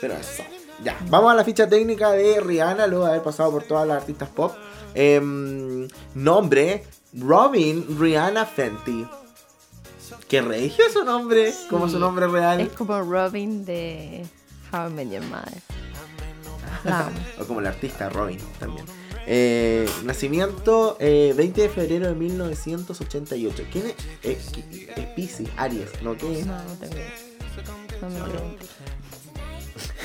Pero 0.02 0.16
eso. 0.16 0.44
Ya, 0.84 0.98
vamos 1.10 1.32
a 1.32 1.36
la 1.36 1.44
ficha 1.44 1.68
técnica 1.68 2.12
de 2.12 2.40
Rihanna, 2.40 2.86
luego 2.88 3.06
de 3.06 3.12
haber 3.12 3.24
pasado 3.24 3.52
por 3.52 3.64
todas 3.64 3.88
las 3.88 3.98
artistas 3.98 4.30
pop. 4.30 4.54
Em, 4.94 5.88
nombre, 6.14 6.84
Robin 7.14 8.00
Rihanna 8.00 8.46
Fenty. 8.46 9.08
Qué 10.28 10.42
regio 10.42 10.86
su 10.92 11.04
nombre, 11.04 11.54
como 11.70 11.88
su 11.90 11.98
nombre 11.98 12.28
real. 12.28 12.60
Es 12.60 12.74
como 12.74 13.02
Robin 13.02 13.66
de 13.66 14.26
How 14.72 14.90
I 14.90 14.94
Met 14.94 15.12
Your 15.12 15.24
Mother. 15.24 15.62
O 17.40 17.46
como 17.46 17.60
la 17.60 17.70
artista 17.70 18.10
Robin 18.10 18.40
también. 18.60 18.86
Eh, 19.30 19.86
nacimiento 20.06 20.96
eh, 21.02 21.34
20 21.36 21.62
de 21.64 21.70
febrero 21.70 22.08
de 22.08 22.16
1988. 22.16 23.64
¿Quién 23.72 23.88
es? 23.88 23.94
Eh, 24.24 24.40
es 24.96 25.06
Pisces, 25.16 25.50
Aries, 25.58 25.90
¿no? 26.02 26.16
¿Qué 26.18 26.40
es? 26.40 26.46
No, 26.46 26.56
no 26.64 26.74
tengo. 26.80 26.96
No 28.02 28.10
me 28.10 28.20
preguntes. 28.32 28.70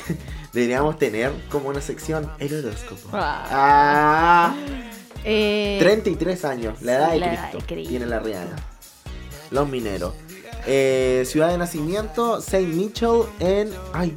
Deberíamos 0.53 0.99
tener 0.99 1.33
como 1.51 1.69
una 1.69 1.81
sección 1.81 2.31
el 2.39 2.53
horóscopo. 2.67 3.09
Ah. 3.13 3.47
Ah, 3.51 4.57
Eh, 5.25 5.79
33 5.81 6.45
años, 6.45 6.83
la 6.83 6.95
edad 6.95 7.13
de 7.13 7.19
la 7.21 7.27
edad 7.35 7.41
Cristo. 7.51 7.59
de 7.59 7.75
Cristo. 7.75 7.91
Tiene 7.91 8.07
la 8.07 8.19
Rihanna. 8.19 8.57
Los 9.53 9.69
mineros. 9.69 10.15
Eh, 10.67 11.23
ciudad 11.27 11.49
de 11.51 11.59
nacimiento, 11.59 12.41
Saint 12.41 12.75
Mitchell 12.75 13.23
en. 13.39 13.71
Ay, 13.93 14.17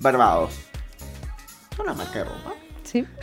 Barbados. 0.00 0.52
Una 1.78 1.92
marca 1.92 2.20
de 2.20 2.24
ropa. 2.24 2.54
Sí. 2.86 3.04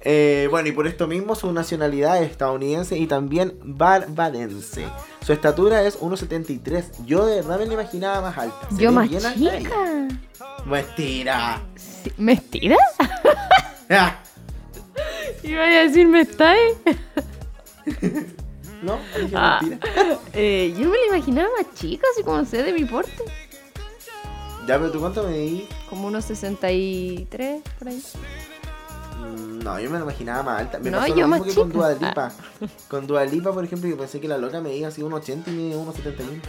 Eh, 0.00 0.46
bueno, 0.50 0.68
y 0.68 0.72
por 0.72 0.86
esto 0.86 1.08
mismo 1.08 1.34
su 1.34 1.52
nacionalidad 1.52 2.22
es 2.22 2.30
estadounidense 2.30 2.96
y 2.96 3.06
también 3.08 3.58
barbadense. 3.64 4.86
Su 5.26 5.32
estatura 5.32 5.82
es 5.82 5.98
1,73. 5.98 7.04
Yo 7.04 7.26
de 7.26 7.36
verdad 7.36 7.58
me 7.58 7.66
la 7.66 7.72
imaginaba 7.74 8.20
más 8.20 8.38
alta. 8.38 8.68
Se 8.70 8.80
Yo 8.82 8.92
más 8.92 9.08
bien 9.10 9.26
alta 9.26 9.58
chica. 9.58 10.08
Mentira. 10.64 11.60
Sí, 11.74 12.12
¿Me 12.16 12.34
estiras? 12.34 12.78
Ah, 13.90 14.16
Iba 15.42 15.64
a 15.64 15.66
decir, 15.84 16.06
¿me? 16.06 16.56
¿No? 18.82 18.98
Dije 19.20 19.34
Ah. 19.34 19.58
mentira. 19.62 20.18
Eh, 20.32 20.72
yo 20.78 20.88
me 20.88 20.96
la 20.96 21.16
imaginaba 21.16 21.48
más 21.60 21.74
chica, 21.74 22.06
así 22.12 22.22
como 22.22 22.44
sé 22.44 22.62
de 22.62 22.72
mi 22.72 22.84
porte. 22.84 23.24
Ya, 24.68 24.76
pero 24.78 24.90
tú 24.92 25.00
cuánto 25.00 25.22
me 25.22 25.32
di. 25.38 25.66
Como 25.88 26.08
unos 26.08 26.26
63, 26.26 27.62
por 27.78 27.88
ahí. 27.88 28.02
Mm, 29.18 29.60
No, 29.60 29.80
yo 29.80 29.88
me 29.90 29.96
la 29.96 30.04
imaginaba 30.04 30.42
más 30.42 30.60
alta. 30.60 30.78
Me 30.78 30.90
No, 30.90 30.98
pasó 30.98 31.14
yo 31.14 31.26
lo 31.26 31.28
mismo 31.28 31.44
que 31.44 31.54
con 31.54 31.68
chica. 31.68 31.78
Dua 31.78 31.92
Lipa. 31.94 32.32
Con 32.86 33.06
Dua 33.06 33.24
Lipa, 33.24 33.50
por 33.52 33.64
ejemplo, 33.64 33.88
yo 33.88 33.96
pensé 33.96 34.20
que 34.20 34.28
la 34.28 34.36
loca 34.36 34.60
me 34.60 34.76
iba 34.76 34.88
así 34.88 35.00
1,80 35.00 35.44
y 35.46 35.50
mide 35.52 35.74
1,71. 35.76 36.42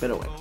Pero 0.00 0.16
bueno. 0.16 0.32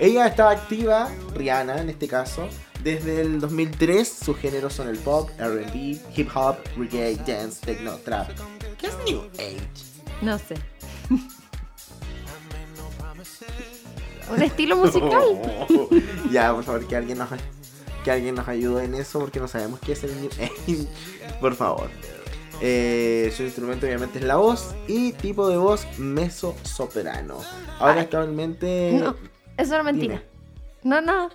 Ella 0.00 0.26
estaba 0.26 0.50
activa, 0.50 1.08
Rihanna 1.36 1.80
en 1.80 1.90
este 1.90 2.08
caso, 2.08 2.48
desde 2.82 3.20
el 3.20 3.38
2003. 3.40 4.08
Sus 4.08 4.36
géneros 4.36 4.72
son 4.72 4.88
el 4.88 4.98
pop, 4.98 5.30
RB, 5.38 5.96
hip 6.16 6.28
hop, 6.34 6.56
reggae, 6.76 7.14
dance, 7.24 7.64
techno, 7.64 7.92
trap. 7.98 8.30
¿Qué 8.80 8.88
es 8.88 8.94
New 9.06 9.22
Age? 9.38 9.60
No 10.22 10.36
sé. 10.38 10.56
Un 14.30 14.42
estilo 14.42 14.76
musical. 14.76 15.22
ya, 16.30 16.52
por 16.54 16.64
favor, 16.64 16.86
que 16.86 16.96
alguien 16.96 17.18
nos 17.18 17.28
que 18.04 18.10
alguien 18.10 18.34
nos 18.34 18.46
ayude 18.48 18.84
en 18.84 18.94
eso 18.94 19.18
porque 19.18 19.40
no 19.40 19.48
sabemos 19.48 19.80
qué 19.80 19.92
es 19.92 20.04
el 20.04 20.30
por 21.40 21.54
favor. 21.54 21.88
Eh, 22.60 23.32
su 23.36 23.42
instrumento 23.42 23.86
obviamente 23.86 24.18
es 24.18 24.24
la 24.24 24.36
voz 24.36 24.74
y 24.86 25.12
tipo 25.12 25.48
de 25.48 25.56
voz 25.56 25.86
mezzo 25.98 26.54
soprano. 26.62 27.40
Ahora 27.78 28.02
actualmente 28.02 28.96
No, 29.00 29.16
eso 29.56 29.74
era 29.74 29.82
mentira. 29.82 30.22
Dime. 30.22 30.34
No, 30.82 31.00
no. 31.00 31.30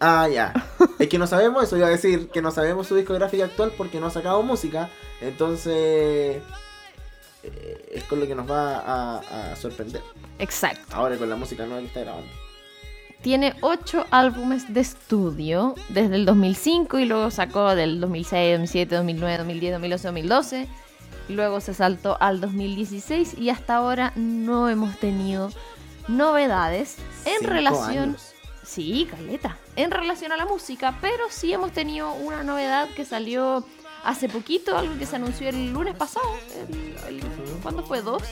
Ah, 0.00 0.28
ya. 0.28 0.52
Es 0.98 1.08
que 1.08 1.18
no 1.18 1.26
sabemos 1.26 1.64
eso, 1.64 1.76
iba 1.76 1.86
a 1.86 1.90
decir 1.90 2.28
que 2.30 2.42
no 2.42 2.50
sabemos 2.50 2.86
su 2.86 2.94
discográfica 2.96 3.44
actual 3.44 3.72
porque 3.76 4.00
no 4.00 4.06
ha 4.06 4.10
sacado 4.10 4.42
música. 4.42 4.90
Entonces, 5.20 6.38
eh, 7.54 7.88
es 7.92 8.04
con 8.04 8.20
lo 8.20 8.26
que 8.26 8.34
nos 8.34 8.50
va 8.50 8.78
a, 8.78 9.52
a 9.52 9.56
sorprender. 9.56 10.02
Exacto. 10.38 10.94
Ahora 10.94 11.16
con 11.16 11.28
la 11.28 11.36
música 11.36 11.64
nueva 11.64 11.80
que 11.80 11.86
está 11.88 12.00
grabando. 12.00 12.28
Tiene 13.22 13.54
ocho 13.60 14.06
álbumes 14.10 14.72
de 14.72 14.80
estudio 14.80 15.74
desde 15.88 16.14
el 16.16 16.26
2005 16.26 16.98
y 16.98 17.06
luego 17.06 17.30
sacó 17.30 17.74
del 17.74 18.00
2006, 18.00 18.52
2007, 18.52 18.94
2009, 18.94 19.38
2010, 19.38 19.72
2011, 19.72 20.08
2012. 20.08 20.68
Y 21.28 21.32
luego 21.32 21.60
se 21.60 21.74
saltó 21.74 22.16
al 22.20 22.40
2016 22.40 23.34
y 23.38 23.50
hasta 23.50 23.76
ahora 23.76 24.12
no 24.14 24.68
hemos 24.68 24.96
tenido 24.98 25.50
novedades 26.06 26.98
en 27.24 27.38
Cinco 27.40 27.50
relación... 27.52 28.10
años. 28.10 28.32
Sí, 28.62 29.08
Caleta. 29.10 29.56
En 29.76 29.90
relación 29.90 30.32
a 30.32 30.36
la 30.36 30.44
música, 30.44 30.98
pero 31.00 31.24
sí 31.30 31.52
hemos 31.52 31.72
tenido 31.72 32.12
una 32.14 32.42
novedad 32.42 32.88
que 32.94 33.04
salió 33.04 33.64
hace 34.06 34.28
poquito, 34.28 34.76
algo 34.76 34.96
que 34.98 35.06
se 35.06 35.16
anunció 35.16 35.48
el 35.48 35.72
lunes 35.72 35.94
pasado. 35.94 36.26
el- 37.08 37.22
¿Cuándo 37.62 37.84
fue? 37.84 38.02
¿Dos? 38.02 38.22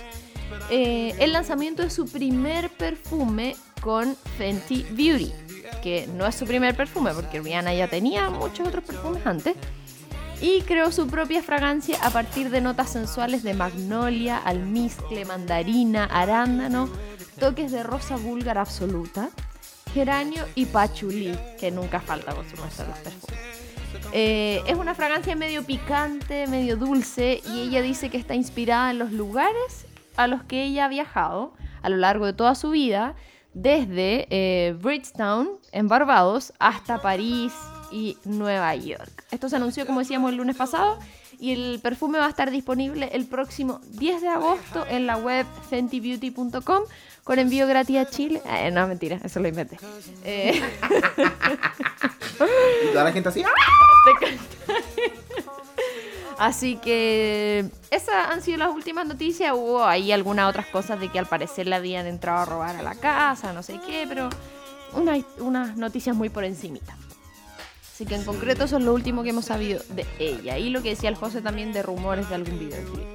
Eh, 0.71 1.15
el 1.19 1.33
lanzamiento 1.33 1.83
de 1.83 1.91
su 1.91 2.07
primer 2.07 2.71
perfume 2.71 3.57
con 3.81 4.17
Fenty 4.39 4.87
Beauty. 4.91 5.33
Que 5.83 6.07
no 6.07 6.27
es 6.27 6.35
su 6.35 6.47
primer 6.47 6.77
perfume, 6.77 7.13
porque 7.13 7.41
Rihanna 7.41 7.75
ya 7.75 7.89
tenía 7.89 8.31
muchos 8.31 8.69
otros 8.69 8.85
perfumes 8.85 9.27
antes. 9.27 9.57
Y 10.41 10.63
creó 10.63 10.91
su 10.93 11.07
propia 11.07 11.43
fragancia 11.43 11.99
a 12.03 12.11
partir 12.11 12.51
de 12.51 12.61
notas 12.61 12.91
sensuales 12.91 13.43
de 13.43 13.55
magnolia, 13.55 14.39
almizcle, 14.39 15.25
mandarina, 15.25 16.05
arándano, 16.05 16.89
toques 17.39 17.73
de 17.73 17.83
rosa 17.83 18.17
búlgara 18.17 18.61
absoluta, 18.63 19.31
geranio 19.93 20.45
y 20.55 20.67
pachulí, 20.67 21.37
que 21.59 21.71
nunca 21.71 22.01
falta, 22.01 22.35
por 22.35 22.45
en 22.45 22.89
los 22.89 22.99
perfumes. 22.99 23.54
Eh, 24.13 24.63
es 24.67 24.77
una 24.77 24.95
fragancia 24.95 25.35
medio 25.37 25.65
picante, 25.65 26.47
medio 26.47 26.77
dulce, 26.77 27.43
y 27.53 27.61
ella 27.63 27.83
dice 27.83 28.11
que 28.11 28.17
está 28.17 28.35
inspirada 28.35 28.91
en 28.91 28.99
los 28.99 29.13
lugares 29.13 29.87
a 30.17 30.27
los 30.27 30.43
que 30.45 30.65
ella 30.65 30.87
ha 30.87 30.89
viajado 30.89 31.53
a 31.83 31.89
lo 31.89 31.97
largo 31.97 32.27
de 32.27 32.33
toda 32.33 32.55
su 32.55 32.71
vida, 32.71 33.15
desde 33.53 34.27
eh, 34.31 34.75
Bridgetown, 34.81 35.51
en 35.73 35.89
Barbados, 35.89 36.53
hasta 36.59 37.01
París 37.01 37.53
y 37.93 38.17
Nueva 38.25 38.75
York. 38.75 39.25
Esto 39.31 39.49
se 39.49 39.57
anunció, 39.57 39.87
como 39.87 40.01
decíamos, 40.01 40.31
el 40.31 40.39
lunes 40.39 40.57
pasado 40.57 40.99
y 41.39 41.53
el 41.53 41.81
perfume 41.81 42.19
va 42.19 42.27
a 42.27 42.31
estar 42.31 42.51
disponible 42.51 43.11
el 43.13 43.27
próximo 43.27 43.81
10 43.91 44.23
de 44.23 44.29
agosto 44.29 44.85
en 44.89 45.07
la 45.07 45.17
web 45.17 45.47
fentybeauty.com 45.69 46.83
con 47.25 47.39
envío 47.39 47.67
gratis 47.67 47.97
a 47.99 48.07
Chile. 48.09 48.41
Eh, 48.47 48.71
no, 48.71 48.87
mentira, 48.87 49.19
eso 49.25 49.41
lo 49.41 49.49
inventé. 49.49 49.79
Eh, 50.25 50.61
Y 52.85 52.93
toda 52.93 53.05
la 53.05 53.13
gente 53.13 53.29
así. 53.29 53.43
¡ah! 53.43 53.49
Así 56.37 56.77
que 56.77 57.65
esas 57.93 58.29
han 58.29 58.43
sido 58.43 58.59
las 58.59 58.69
últimas 58.75 59.07
noticias. 59.07 59.53
Hubo 59.55 59.85
ahí 59.85 60.11
algunas 60.11 60.51
otras 60.51 60.67
cosas 60.67 60.99
de 60.99 61.09
que 61.09 61.19
al 61.21 61.27
parecer 61.27 61.69
le 61.69 61.77
habían 61.77 62.07
entrado 62.07 62.39
a 62.41 62.45
robar 62.45 62.75
a 62.77 62.83
la 62.83 62.97
casa, 62.97 63.53
no 63.53 63.63
sé 63.63 63.79
qué, 63.87 64.05
pero 64.09 64.29
una- 64.95 65.17
unas 65.39 65.77
noticias 65.77 66.17
muy 66.17 66.29
por 66.31 66.43
encimita. 66.45 66.97
Así 67.93 68.05
que 68.05 68.17
en 68.17 68.25
concreto 68.25 68.65
eso 68.65 68.79
es 68.79 68.83
lo 68.83 68.93
último 68.93 69.23
que 69.23 69.31
hemos 69.31 69.45
sabido 69.45 69.81
de 69.91 70.05
ella. 70.19 70.59
Y 70.59 70.71
lo 70.71 70.83
que 70.83 70.91
decía 70.91 71.09
el 71.09 71.15
José 71.15 71.41
también 71.41 71.73
de 71.73 71.85
rumores 71.85 72.29
de 72.29 72.35
algún 72.35 72.59
videoclip. 72.59 73.07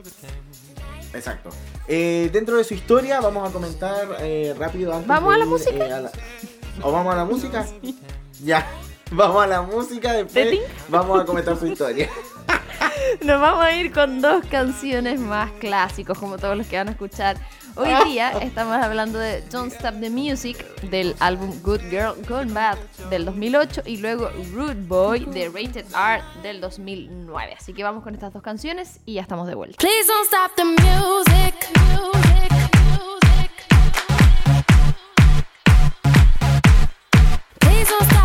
Exacto. 1.14 1.49
Eh, 1.88 2.30
dentro 2.32 2.57
de 2.57 2.64
su 2.64 2.74
historia 2.74 3.20
vamos 3.20 3.49
a 3.49 3.51
comentar 3.51 4.07
eh, 4.20 4.55
rápido 4.57 4.93
antes 4.93 5.07
¿Vamos 5.07 5.30
de 5.30 5.36
a 5.36 5.38
la 5.39 5.45
ir, 5.45 5.49
música? 5.49 5.86
eh, 5.88 5.93
a 5.93 5.99
la- 6.01 6.12
¿O 6.84 6.91
vamos 6.91 7.14
a 7.14 7.18
la 7.18 7.26
música? 7.26 7.66
Ya. 8.43 8.66
Vamos 9.12 9.43
a 9.43 9.47
la 9.47 9.62
música, 9.64 10.12
¿Te 10.12 10.24
después 10.24 10.60
vamos 10.88 11.20
a 11.20 11.26
comentar 11.26 11.57
su 11.57 11.66
historia. 11.66 12.07
Nos 13.22 13.41
vamos 13.41 13.66
a 13.66 13.72
ir 13.74 13.91
con 13.91 14.22
dos 14.22 14.45
canciones 14.45 15.20
más 15.20 15.49
clásicos, 15.53 16.18
como 16.20 16.38
todos 16.38 16.55
los 16.55 16.68
que 16.68 16.78
van 16.78 16.89
a 16.89 16.91
escuchar. 16.91 17.36
Hoy 17.76 17.89
día 18.05 18.32
estamos 18.41 18.76
hablando 18.78 19.20
de 19.20 19.41
Don't 19.49 19.72
Stop 19.74 19.99
the 19.99 20.09
Music 20.09 20.57
del 20.89 21.15
álbum 21.20 21.51
Good 21.61 21.82
Girl 21.89 22.13
Gone 22.28 22.51
Bad 22.53 22.78
del 23.09 23.26
2008 23.26 23.84
y 23.86 23.97
luego 23.97 24.30
Rude 24.51 24.76
Boy 24.76 25.26
de 25.26 25.47
Rated 25.49 25.86
R 25.93 26.24
del 26.41 26.61
2009. 26.61 27.55
Así 27.57 27.74
que 27.74 27.84
vamos 27.84 28.03
con 28.03 28.13
estas 28.13 28.34
dos 28.34 28.41
canciones 28.41 28.99
y 29.05 29.15
ya 29.15 29.22
estamos 29.22 29.47
de 29.47 29.55
vuelta. 29.55 29.78
Please 29.78 30.07
don't 30.07 30.26
stop 30.28 30.55
the 30.55 30.63
music. 30.65 31.70
music, 31.89 32.49
music. 32.91 33.51
Please 37.59 37.89
don't 37.89 38.03
stop 38.03 38.18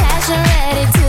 passion 0.00 0.42
ready 0.42 0.99